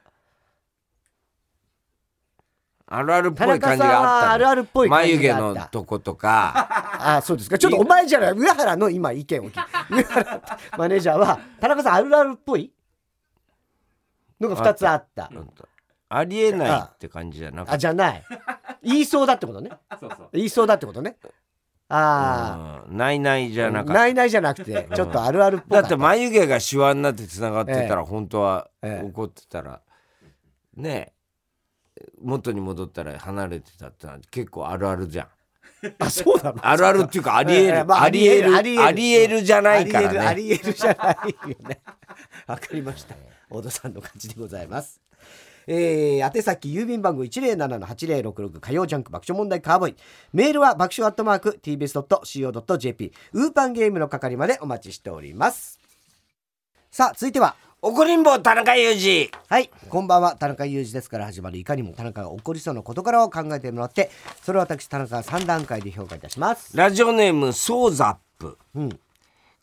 [2.86, 7.16] あるあるっぽ田い感じがあったあるあるっぽい眉毛のとことか。
[7.16, 7.58] あそうですか。
[7.58, 8.32] ちょっとお前じゃない。
[8.32, 10.42] 上原の今意見を聞い上原
[10.78, 12.72] マネージャーは田中さんあるあるっぽい？
[14.40, 15.24] のが2つあった。
[15.24, 15.30] あ
[16.24, 17.74] りえないって感じじゃなくて。
[17.74, 18.24] あじゃない。
[18.82, 19.70] 言いそうだってことね。
[20.00, 20.28] そうそう。
[20.32, 21.16] 言いそうだってことね。
[21.88, 22.96] あうん。
[22.96, 23.92] ないないじあゃなかった。
[23.94, 28.06] ないないじゃなくてちょっとあるあるっぽかだって眉毛がシワになってつながってたらええ。
[28.06, 29.06] 本当はええ。
[29.06, 29.80] 怒ってたら
[30.76, 31.12] ね
[31.96, 35.26] え元に戻ったら離れてたってのは結構あるあるじゃん。
[35.98, 36.58] あそうなの？
[36.62, 37.78] あるあるっていうかありえる。
[37.78, 39.42] ええまあありえるありえるありえる。
[39.42, 40.18] じゃないからね。
[40.20, 41.80] ありえるありえるじゃないよね。
[42.46, 43.14] わかりました。
[43.48, 45.00] 大田さんの勝ちでございます
[45.72, 49.96] えー、宛先郵便番号107-8066火曜ジャンク爆笑問題カーボーイ。
[50.32, 55.78] メールは爆笑アットマーク tbs.co.jp ウーパンゲームの係までお待ちしております。
[56.90, 57.54] さあ続いては。
[57.82, 59.30] 怒りんぼ田中裕二。
[59.46, 59.70] はい。
[59.88, 64.10] こんばんは田中裕二ですから始まるいかにも田中が起こりそうな事柄を考えてもらって
[64.42, 66.76] それを私田中が3段階で評価いたします。
[66.76, 68.58] ラジオネームソーザップ。
[68.74, 68.98] うん。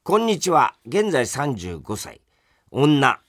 [0.03, 0.73] こんにちは。
[0.87, 2.21] 現在35歳。
[2.71, 3.19] 女。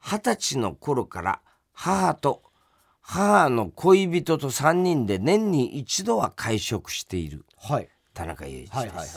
[0.00, 1.40] 二十歳の頃から
[1.74, 2.42] 母と
[3.06, 7.44] 母の恋人と3人で年に一度は会食している。
[7.58, 7.88] はい。
[8.14, 9.08] 田中裕二です、はいはいはい。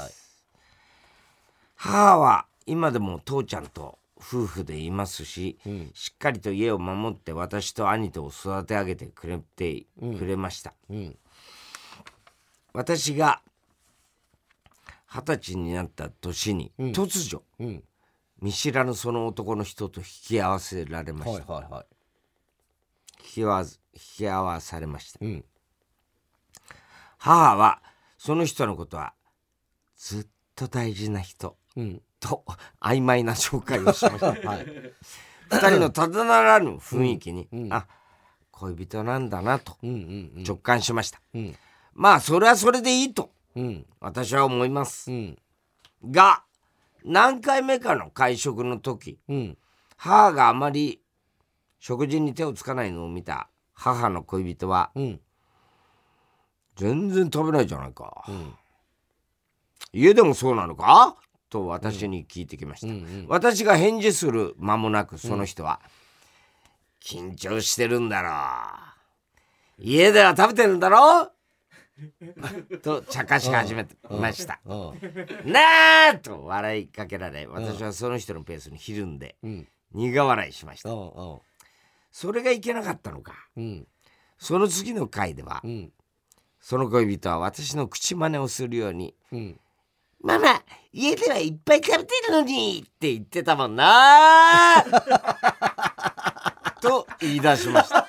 [1.76, 5.92] 母は今でも父ちゃんと夫婦でいますし、うん。
[5.94, 9.86] しっかりと家を守って私と兄とを育て上げてくれて
[10.18, 11.18] くれました、うん。
[12.74, 13.42] 私が
[15.06, 16.92] 二十歳になった年に、うん。
[16.92, 17.84] 突如うん。
[18.42, 21.86] 見知らぬその男の人と引き合わせられまはいした、はいは引き合わ
[23.20, 25.24] 引き合わされました。
[25.24, 25.46] いうん。
[27.18, 27.82] 母は
[28.18, 29.14] その人のことは
[29.96, 32.02] ずっと大事な人うん。
[32.20, 32.44] と
[32.82, 34.28] 曖昧な紹介をしました。
[34.50, 34.66] はい。
[35.50, 37.64] 二人のただならぬ雰囲気に、うん。
[37.66, 37.74] うん。
[37.74, 37.88] あ
[38.52, 40.44] 恋人なんだなとうんうんうん。
[40.44, 41.56] 直感しました、うん。
[41.94, 43.86] まあそれはそれでいいとうん。
[44.00, 45.12] 私は思います。
[45.12, 45.38] う、ん。
[46.06, 46.44] が
[47.04, 49.58] 何回目かの会食の時うん。
[49.96, 51.02] 母があまり
[51.88, 55.22] 食事に手をつかないのを見た母の恋人はうん。
[56.76, 58.54] 全然食べないじゃないか、うん。
[59.94, 61.16] 家でもそうなのか？
[61.50, 65.80] と私に聞いてきました、うんうん私が返事する間もなくその人は、
[67.02, 68.32] 緊張してるんだろ
[69.80, 69.82] う。
[69.82, 71.32] 家では食べてるんだろ
[72.74, 72.78] う？
[72.84, 74.60] と茶化し始めました。
[74.66, 79.68] うんなあと笑いかけられ私はその人のペースにひるんでうん。
[79.94, 80.90] 苦笑いしました。
[80.90, 81.40] うん
[82.20, 83.36] それがいけなかったのか。
[83.56, 83.88] うん。
[84.40, 85.92] その次の回ではうん。
[86.60, 89.60] その恋人は私の口真似をするようにうん
[90.20, 94.84] 「ママ家ではいっぱい食べてるのに」って言ってたもんな。
[96.82, 98.08] と言い出しました。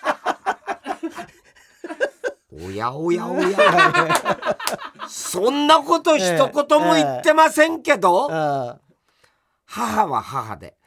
[2.51, 4.57] おやおやおや。
[5.07, 8.79] そんなこと一言も言ってませんけど、あ
[9.67, 10.79] 母は母で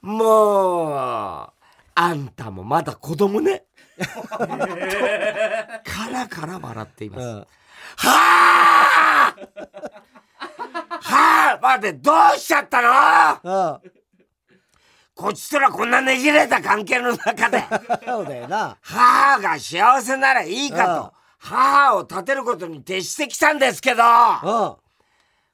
[0.00, 1.57] もう
[2.00, 3.64] あんたもまだ子供ね。
[3.98, 4.46] とカ
[6.12, 7.34] ラカラ笑っています、うん。
[7.38, 7.46] は
[7.96, 9.34] あ
[11.00, 12.88] はあ待ってどうしちゃったの？
[12.92, 13.80] あ
[15.16, 17.64] こっちとらこんなねじれた関係の中で。
[18.06, 18.76] そうだよな。
[18.80, 21.02] 母が幸せならいいかうん。
[21.02, 24.04] と母を立てることに徹してきたんですけど。
[24.04, 24.06] う
[24.66, 24.76] ん。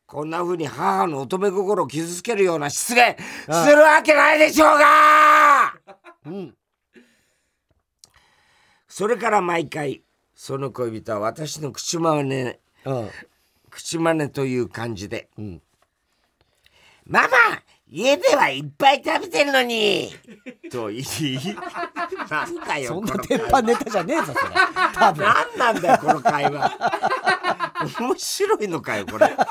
[0.06, 5.72] こんな風に母の乙女心を傷つけるような失言するわけないでしょうが
[6.26, 6.54] うん。
[8.88, 10.02] それから毎回
[10.34, 12.54] その恋人は私の口真似
[12.84, 13.10] うん。
[13.70, 15.28] 口真似という感じで。
[15.38, 15.62] うん
[17.06, 17.28] 「ママ
[17.86, 20.10] 家ではいっぱい食べてるのに」
[20.72, 21.04] と言い
[22.30, 24.38] なんだよそんな鉄板ネタじゃねえぞそれ。
[24.94, 25.26] 多分。
[25.26, 26.72] 何なんだよこの会話。
[28.00, 29.46] 面白いのかよこれ「ママ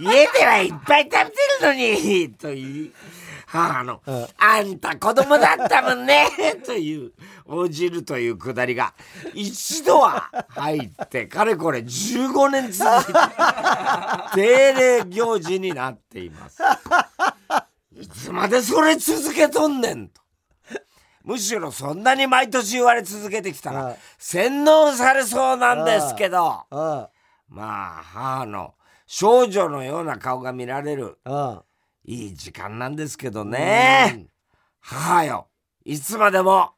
[0.00, 2.92] 家ではいっぱい食べてるのに」と言い
[3.50, 6.28] 母のうん「あんた子供だったもんね」
[6.66, 7.12] という
[7.46, 8.92] 応じるというくだりが
[9.32, 13.12] 一度は入ってかれこれ15年続いて
[14.34, 16.62] 定例行事になっています。
[17.92, 20.20] いつまでそれ続けとんねんと。
[21.24, 26.64] むしろそんなに毎年言われ続けてきたあら洗脳されそうなんですけど。
[26.70, 27.06] うん。
[27.48, 28.74] まあ母の
[29.06, 31.62] 少女のような顔が見られるうん
[32.10, 34.28] いい時間なんですけどね
[34.80, 35.48] 母よ
[35.84, 36.70] いつまでも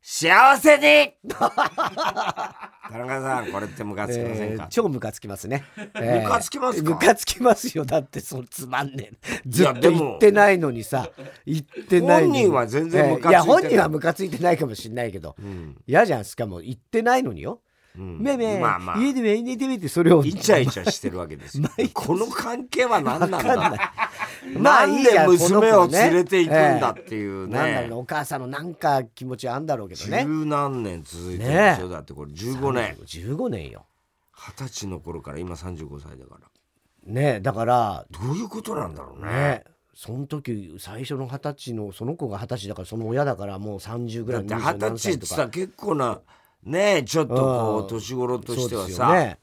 [0.00, 4.62] 幸せに田中さんこれってムカつきませんか？
[4.62, 5.64] えー、超ムカつきますね。
[5.76, 6.90] ムカつきますか？
[6.90, 7.84] ムカつきますよ。
[7.84, 9.40] だってそのつまんねえ。
[9.44, 11.10] ずっとでも言ってないのにさ、
[11.44, 12.22] 言ってない。
[12.26, 16.24] 本人は全然ムカついてないいや本人はムカついてないかもしれないけど、うん嫌じゃん。
[16.24, 17.60] しかも言ってないのによ。
[17.98, 18.18] うん。
[18.20, 18.98] めめ、まあまあ。
[18.98, 20.24] 家でめ寝てみてそれを。
[20.24, 21.68] イチャイチャしてるわけですよ。
[21.94, 23.70] この関係は何なんわかんない。
[23.78, 23.92] だ。
[24.58, 27.54] まあなんいいじゃんで娘を連れて行くんだっていうね。
[27.54, 27.96] なんだろうね。
[27.96, 30.24] お母さんのなんか気持ちあんだろうけどね。
[30.24, 32.94] 十何年続いてるんですよ、ねだってこれ15年。
[32.94, 33.86] 15年よ。
[34.32, 37.12] 二十歳の頃から今35歳だから。
[37.12, 39.32] ねだから、どういうことなんだろうね。
[39.32, 39.64] ね
[39.96, 45.42] その時最初の二十歳のその子が二十歳だからその親だからもう30ぐらいだって二十何歳ってとか。
[45.42, 46.20] さ結構な
[46.66, 49.04] ねちょっとこう年頃としてはさ。
[49.04, 49.38] よね。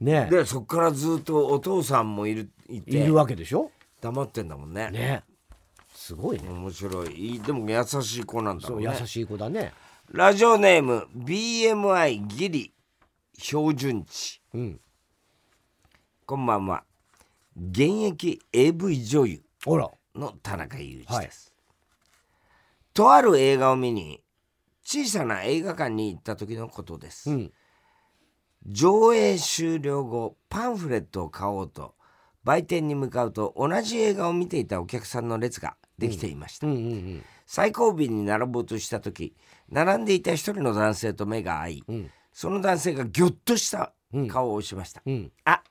[0.00, 0.28] ね。
[0.30, 3.70] でそっからずっとお父さんもいるいいてるわけでしょ？
[4.00, 4.90] 黙ってんだもんね。
[4.90, 5.24] ね。
[5.94, 6.48] すごいね。
[6.48, 7.12] 面白い。
[7.12, 9.72] いいでも優しい子なんだそうろうね優しい子だね。
[10.10, 12.72] ラジオネーム BMI ギリ
[13.38, 14.40] 標準値。
[14.54, 14.80] うん。
[16.26, 16.84] こんばんは。
[17.56, 19.90] 現役 AV 女優ほら。
[20.16, 21.52] の田中裕一です、
[22.92, 24.20] とある映画を見に
[24.84, 27.52] 小さな映画館に行った時のことです、うん。
[28.66, 31.94] 上映終了後パンフレットを買おうと
[32.44, 39.36] 売店に向かうと同じ映画を見ていたお客さんの列ができていました、うんうんうん最後尾に並ぼうとした時
[39.68, 42.10] 並んでいた一人の男性と目が合い、うん。
[42.32, 43.92] その男性がギョッとした
[44.30, 45.30] 顔をしました、うん。
[45.44, 45.62] あ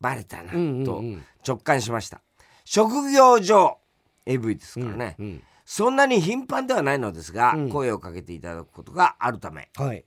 [0.00, 1.02] バレたな、うんうんうんと
[1.46, 2.20] 直感しました。
[2.66, 3.78] 職業上
[4.26, 5.42] AV ですからね、うん
[5.72, 7.68] そんなに頻繁ではないのですが、うん。
[7.68, 10.04] 声をかけていただくことがあるためはい。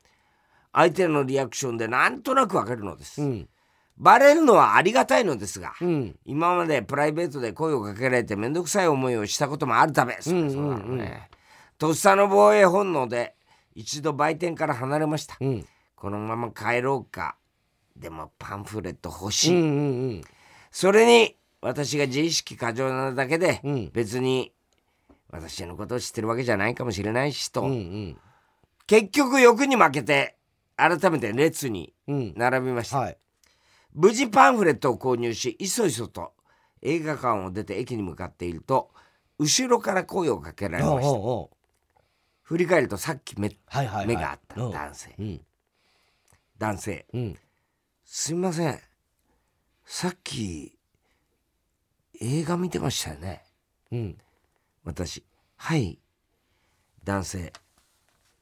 [0.74, 3.47] 相手のリアクションでなんとなくわかるのです、うん。
[3.97, 6.20] バレるのはありがたいのですが、うん。
[6.26, 11.30] 今までプライベートで声をかけられて面倒くさい思いをしたこともあるため、そりゃそうだろうね
[11.78, 13.34] とっさの防衛本能で
[13.74, 15.66] 一度売店から離れました、うん。
[15.95, 17.38] このまま帰ろうか
[17.95, 20.22] でもパンフレット欲しい、うんうん。
[20.72, 23.91] それに私が自意識過剰なだけで、うん。
[23.93, 24.51] 別に
[25.34, 28.18] 私のことを知ってるわけじゃないかもしれないしと、うんうん。
[28.86, 30.38] 結局欲に負けて
[30.78, 32.34] 改めて列にうん。
[32.36, 33.18] 並びました、はい。
[33.94, 36.34] 無事パンフレットを購入しいそいそと
[36.82, 38.92] 映画館を出て駅に向かっていると
[39.40, 41.20] 後ろから声をかけられました。
[42.44, 44.08] 振り返るとさっき目はいはいはい。
[44.08, 44.72] 目があったうん。
[44.72, 45.16] 男性。
[45.18, 45.42] うん。
[46.60, 47.06] 男性。
[47.14, 47.38] うん。
[48.06, 48.80] すみません。
[49.86, 50.78] さっき
[52.22, 53.44] 映画見てましたよね。
[53.92, 54.18] うん
[54.84, 55.24] 私。
[55.58, 56.00] はい。
[57.04, 57.54] 男性。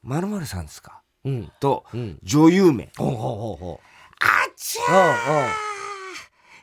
[0.02, 1.02] まるまるさんですか？
[1.24, 1.52] うん。
[1.60, 2.18] と、うん。
[2.22, 2.90] 女優名。
[2.96, 3.80] ほうほうほうほ
[4.20, 5.46] あちうゃ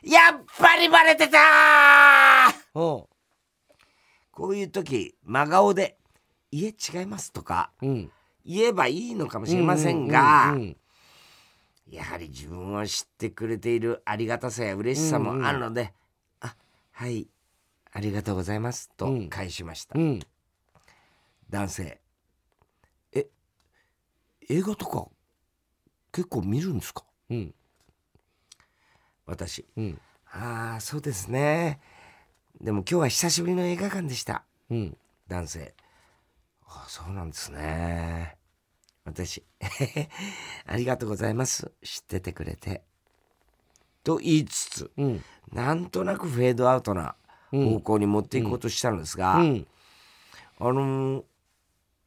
[0.02, 0.06] う。
[0.06, 1.38] んやっぱりバレてた
[2.74, 2.96] うんう。
[3.00, 3.04] ん
[4.32, 5.98] こういう時真顔で
[6.52, 8.10] 「いえ違います」とかうん。
[8.44, 10.76] 言えばいいのかもしれませんが、うんうん
[11.90, 15.92] やはり自分を知ってくれているありがたさや嬉しさもあるので
[16.40, 16.54] 「あ
[16.92, 17.26] はい
[17.92, 19.28] ありがとうございます」とうん。
[19.28, 20.02] 返しました、うん。
[20.02, 20.20] うん
[21.50, 22.00] 男性
[23.12, 23.26] 「え
[24.48, 25.08] 映画とか
[26.12, 27.04] 結構見るんですか?
[27.28, 27.54] うん」
[29.26, 29.66] 私。
[29.76, 30.00] うん
[30.32, 31.80] 「ああそうですね。
[32.60, 34.96] でも今日は久しぶりの映画館でした」うん。
[35.26, 35.74] 男性。
[36.66, 38.38] あそうなんですね。
[39.04, 39.44] 私。
[40.66, 41.72] ありがとうございます。
[41.82, 42.84] 知っててくれて。
[44.04, 45.24] と言いつつうん。
[45.52, 47.16] なんとなくフェードアウトな
[47.50, 49.66] 方向に持っていこうとしたのですが、うん。
[50.58, 51.22] あのー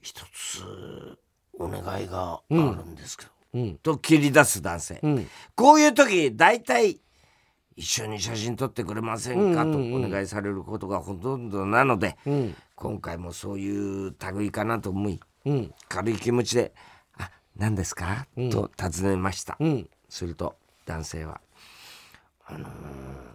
[0.02, 1.18] 一つ
[1.58, 3.78] お願いがあるんですけど、うん。
[3.78, 5.28] と切り出す男性、うん。
[5.56, 7.00] こういう時大体
[7.78, 9.64] 一緒に写真撮ってくれませんか？
[9.64, 12.56] とお願いされることがほとんどなので、うん。
[12.76, 15.74] 今回もそういう類かなと思いうん。
[15.88, 16.74] 軽い気持ちで
[17.18, 18.50] 「あ何ですか?」うん。
[18.50, 19.90] と尋ねました、うん。
[20.10, 21.40] すると男性は
[22.46, 23.33] 「あのー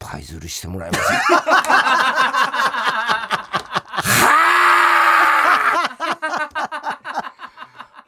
[0.00, 1.12] パイ釣りしてもらえませんか?
[4.10, 6.00] はあ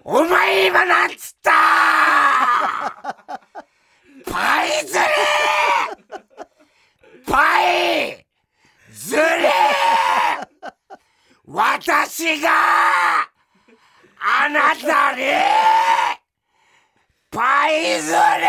[0.05, 1.53] お前今なんつった？
[4.30, 5.05] パイ釣り
[7.26, 8.26] パイ
[8.93, 9.22] 釣り
[11.47, 12.51] 私が
[14.18, 15.22] あなたに
[17.30, 18.40] パイ釣りわい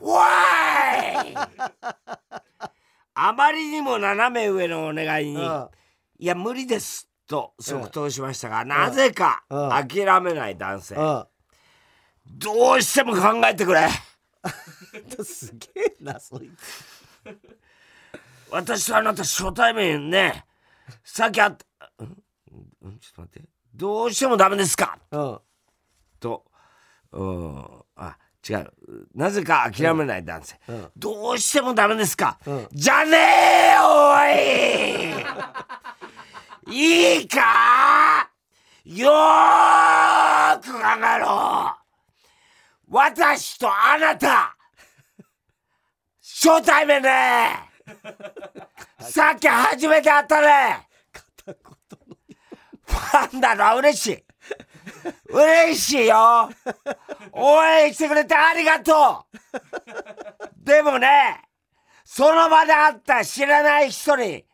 [3.14, 5.68] あまりにも斜め上のお願いにうん
[6.18, 9.70] 「いや無理です」と即答しましたがなぜかうん。
[9.88, 10.94] 諦めない男性。
[10.96, 11.26] うん。
[12.26, 13.88] どうしても考えてくれ。
[15.24, 16.86] すげえなそいつ。
[18.50, 20.44] 私とあなた初対面ね。
[21.04, 21.66] さっきあった
[21.98, 22.22] うん？
[22.82, 22.98] うん？
[22.98, 23.48] ちょっと待って。
[23.74, 24.98] どうしてもダメですか？
[25.12, 25.40] うん。
[26.18, 26.44] と
[27.12, 27.64] うん。
[27.64, 27.68] あ
[28.48, 28.72] 違う。
[29.14, 30.90] なぜか諦めない男性、うん。
[30.96, 32.68] どうしてもダメですか、うん。
[32.72, 33.82] じゃねえよ
[36.68, 36.74] おい！
[37.18, 38.30] いいか？
[38.84, 40.78] よーく考
[41.14, 41.76] えろ！
[42.88, 44.56] 私とあなた！
[46.22, 47.68] 初対面ね！
[49.00, 50.88] さっき初めて会ったね！
[52.86, 54.24] ファンだろ嬉しい
[55.28, 56.50] 嬉しいよ。
[57.32, 60.64] 応援してくれてありがとう。
[60.64, 61.42] でもね
[62.04, 64.44] その場で会った知らない人に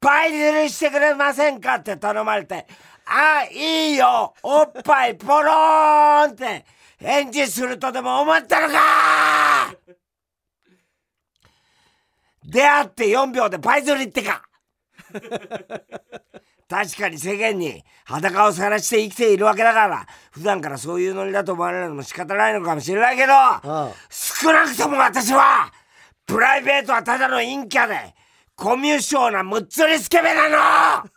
[0.00, 2.66] パイ釣りしてくれませんかって頼まれて
[3.04, 4.34] あいいよ。
[4.42, 6.64] おっぱいポローンって
[6.98, 9.74] 返事するとでも思ったのか。
[12.44, 14.42] 出会って4秒でパイ釣りってか。
[16.72, 25.70] 確かに世間に裸を晒して生きているわけだから普段からそういうノリだと思われるのも仕方ないのかもしれないけどうん少なくとも私は
[26.24, 28.14] プライベートはただの陰キャで
[28.56, 31.10] コミュ障なむっつりスケベなの。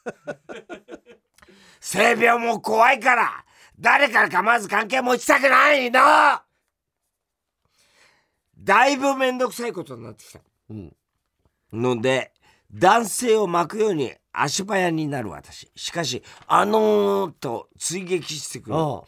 [1.79, 3.45] 性病も怖いから
[3.79, 6.01] 誰からかまず関係持ちたくないの。
[8.57, 10.41] だいぶめんどくさいことになってきた。
[10.69, 10.93] うん。
[11.71, 12.33] ので
[12.73, 15.71] 男性を巻くように足早になる私。
[15.75, 19.01] しかし「あのー」と追撃してくるうん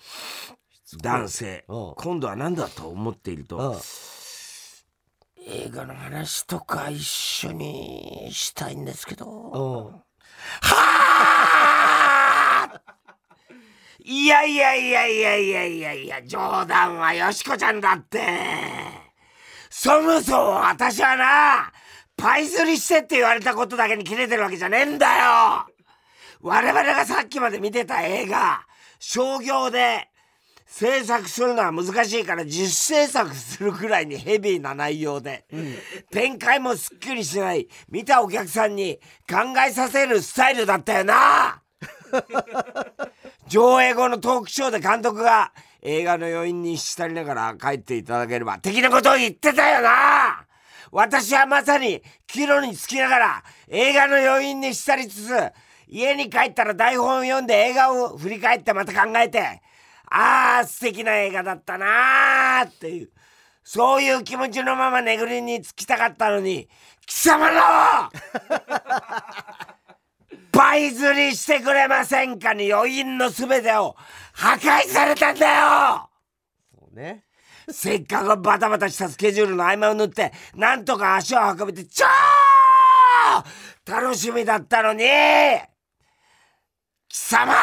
[1.01, 1.65] 男性。
[1.67, 3.79] うん今度は何だと思っているとうん
[5.45, 9.25] 映画の話とか一緒にしたいんですけど。
[9.29, 9.59] う
[9.95, 10.03] ん
[10.61, 10.73] は
[12.73, 12.81] あ
[13.99, 18.21] いやいやいやいやいやいやいや冗談はよしこちゃんだって。
[19.69, 21.71] そもそも私はな
[22.17, 25.67] パイ釣りしてって言われたことだけに切れてるわけじゃねえんだよ。
[26.41, 28.61] 我々がさっきまで見てた映画
[28.99, 30.09] 商業で
[30.65, 35.45] 制作するのは難しいから自主制作するくらいにヘビーな内容で、
[36.11, 38.99] 展開もすっきりしない見たお客さんに
[39.29, 41.61] 考えさせるスタイルだったよな。
[43.47, 50.45] 上映後のトークショーで監督が映画の余韻に浸りながら帰っていただければ的なことを言ってたよな
[50.91, 55.51] 私はまさに帰路につきながら映画の余韻に浸りつつ
[55.87, 59.61] 家に帰ったら台本を読んで映画を振り返ってまた考えて
[60.09, 63.09] ああ素敵な映画だったなーっていう
[63.63, 66.69] そういう気持ちのままねぐりにつきたかったのに
[67.05, 67.61] 貴様の
[70.51, 73.95] 倍釣りしてくれませんかに余韻の全てを
[74.33, 76.09] 破壊されたんだよ。
[76.73, 77.26] そうね
[77.69, 82.05] せっかくバタバタしたスケジュールの合間を縫ってなんとか足を運べて超
[83.85, 85.03] 楽しみだったのに
[87.07, 87.53] 貴様!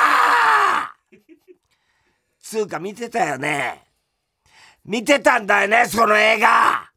[2.41, 3.83] つうか見てたよね。
[4.85, 6.91] 見てたんだよねその映画。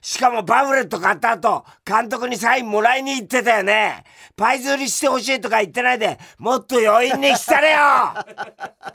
[0.00, 4.02] しかもパンフレット買った後、監督にサインもらいに行ってたよね。
[4.36, 7.78] パイ釣りしてほしいとか言ってないで、もっと余韻にしたれよ。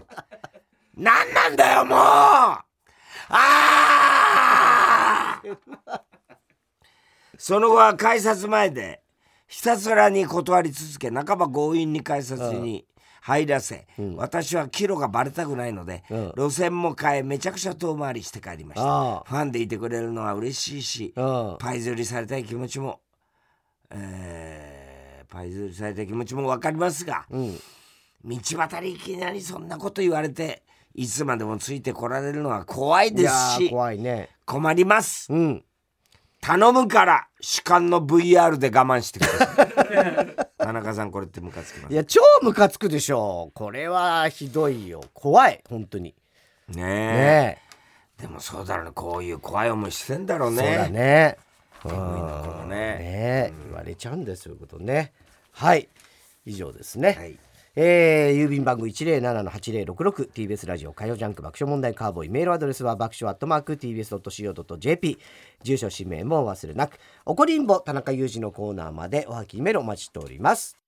[0.98, 2.68] 何なんだよ、もう
[3.30, 3.38] あ
[5.43, 5.97] あ
[7.38, 9.01] その後は改札前で、
[9.47, 12.86] ひたすらに断り続け、半ば強引に改札に
[13.21, 19.23] 入らせ、うん、私はキロがバレたくないので、うん、路線も変えめちゃくちゃ遠回りして帰りました。
[19.25, 21.13] ファンでいてくれるのは嬉しいし
[21.59, 23.01] パイ釣りされたい気持ちも、
[23.91, 27.57] えー、パイ釣りされたい気持ちも分かりますが、うん、
[28.23, 30.63] 道端でいきなりそんなこと言われて
[30.98, 35.64] いつまでもついてこられるのは怖いですし怖い、ね、困ります、うん。
[36.41, 39.68] 頼むから主観の VR で我慢してください。
[40.58, 41.93] 田中さんこれってムカつきます。
[41.93, 43.52] いや超ムカつくでしょ。
[43.54, 45.04] これはひどいよ。
[45.14, 45.64] 怖い。
[45.70, 46.16] 本当に。
[46.70, 46.84] ねえ。
[46.84, 47.62] ね
[48.18, 48.91] でもそうだろうね。
[48.93, 50.58] こういう怖い思いしてんだろうね。
[50.58, 51.38] そうだね。
[51.86, 52.70] うん。
[52.70, 55.14] ねね、言われちゃうんですよいうことね。
[55.52, 55.88] はい。
[56.45, 57.38] 以上ですね、はい
[57.80, 62.30] えー、郵便番号 107-8066TBS ラジオ火曜ジャンク爆笑問題カーボーイ。
[62.30, 65.19] メールアドレスは爆笑アットマーク TBS.CO.JP
[65.61, 66.97] 住所氏名も忘れなく。
[67.23, 70.87] 怒りんぼ田中裕二のコーナーまでおはきメールお待ちしております。